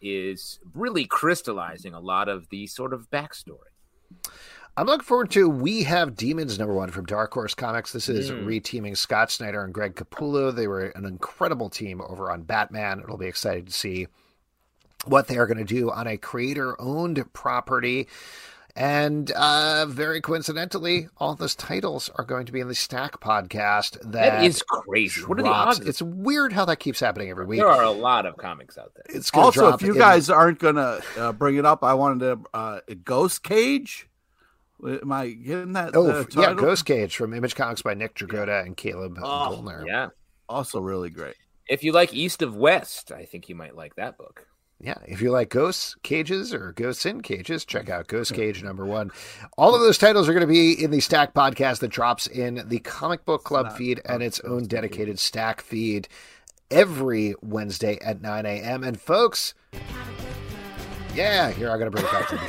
[0.00, 3.58] is really crystallizing a lot of the sort of backstory.
[4.76, 7.92] I'm looking forward to We Have Demons number one from Dark Horse Comics.
[7.92, 8.44] This is Mm.
[8.46, 10.54] reteaming Scott Snyder and Greg Capullo.
[10.54, 13.00] They were an incredible team over on Batman.
[13.00, 14.06] It'll be exciting to see
[15.04, 18.08] what they are going to do on a creator owned property.
[18.76, 23.98] And uh, very coincidentally, all those titles are going to be in the Stack podcast.
[24.02, 25.22] That, That is crazy.
[25.22, 25.88] What are the drops- odds?
[25.88, 27.58] It's weird how that keeps happening every week.
[27.58, 29.04] there are a lot of comics out there.
[29.14, 32.20] It's gonna Also, if you in- guys aren't gonna uh, bring it up, I wanted
[32.20, 34.06] to uh, Ghost Cage.
[34.86, 35.94] Am I getting that?
[35.94, 36.54] Oh, uh, yeah.
[36.54, 39.22] Ghost Cage from Image Comics by Nick Dragotta and Caleb Oh,
[39.62, 39.86] Goellner.
[39.86, 40.08] Yeah.
[40.48, 41.36] Also, really great.
[41.68, 44.46] If you like East of West, I think you might like that book.
[44.82, 48.86] Yeah, if you like ghosts cages or ghosts in cages, check out Ghost Cage number
[48.86, 49.10] one.
[49.58, 52.62] All of those titles are going to be in the Stack podcast that drops in
[52.66, 56.08] the Comic Book Club not feed and its own dedicated Stack feed
[56.70, 58.82] every Wednesday at 9 a.m.
[58.82, 59.52] And folks,
[61.14, 62.42] yeah, here I'm going to bring it back to me.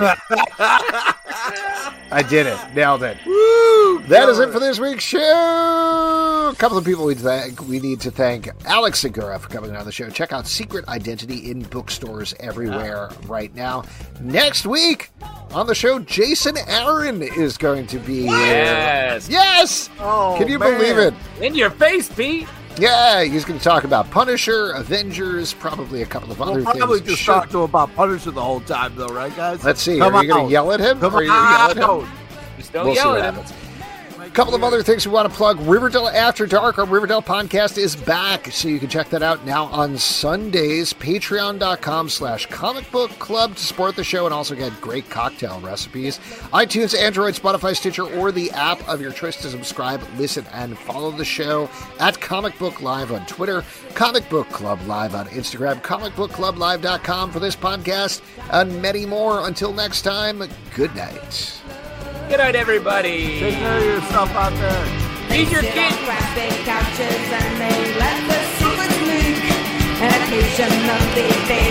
[2.13, 3.17] I did it, nailed it.
[3.25, 3.99] Woo!
[4.07, 6.49] That is it for this week's show.
[6.51, 7.65] A couple of people we thank.
[7.67, 10.09] We need to thank Alex Segura for coming on the show.
[10.09, 13.83] Check out Secret Identity in bookstores everywhere right now.
[14.19, 15.09] Next week
[15.51, 18.31] on the show, Jason Aaron is going to be here.
[18.31, 19.29] Yes.
[19.29, 19.89] Yes.
[19.99, 20.77] Oh, Can you man.
[20.77, 21.13] believe it?
[21.41, 22.47] In your face, Pete.
[22.81, 26.99] Yeah, he's going to talk about Punisher, Avengers, probably a couple of other We'll probably
[26.99, 27.11] things.
[27.11, 29.63] just talk to him about Punisher the whole time, though, right, guys?
[29.63, 29.99] Let's see.
[29.99, 30.99] Come are you going to yell at him?
[30.99, 32.11] Come are you going to yell at him?
[32.57, 33.43] Just don't We'll see yell what at him.
[33.43, 33.57] happens.
[34.31, 35.59] A couple of other things we want to plug.
[35.59, 39.65] Riverdale After Dark, our Riverdale podcast is back, so you can check that out now
[39.65, 40.93] on Sundays.
[40.93, 46.17] Patreon.com slash comic book club to support the show and also get great cocktail recipes.
[46.53, 51.11] iTunes, Android, Spotify, Stitcher, or the app of your choice to subscribe, listen, and follow
[51.11, 51.69] the show
[51.99, 53.65] at Comic Book Live on Twitter,
[53.95, 58.21] Comic Book Club Live on Instagram, comicbookclublive.com for this podcast,
[58.53, 59.45] and many more.
[59.45, 60.41] Until next time,
[60.73, 61.61] good night.
[62.31, 63.41] Good night, everybody.
[63.41, 64.85] Take care of yourself out there.
[65.27, 65.97] Feed your Sit kids.
[65.97, 69.35] on grassy couches and they let the secrets leak.
[69.99, 71.70] And occasionally they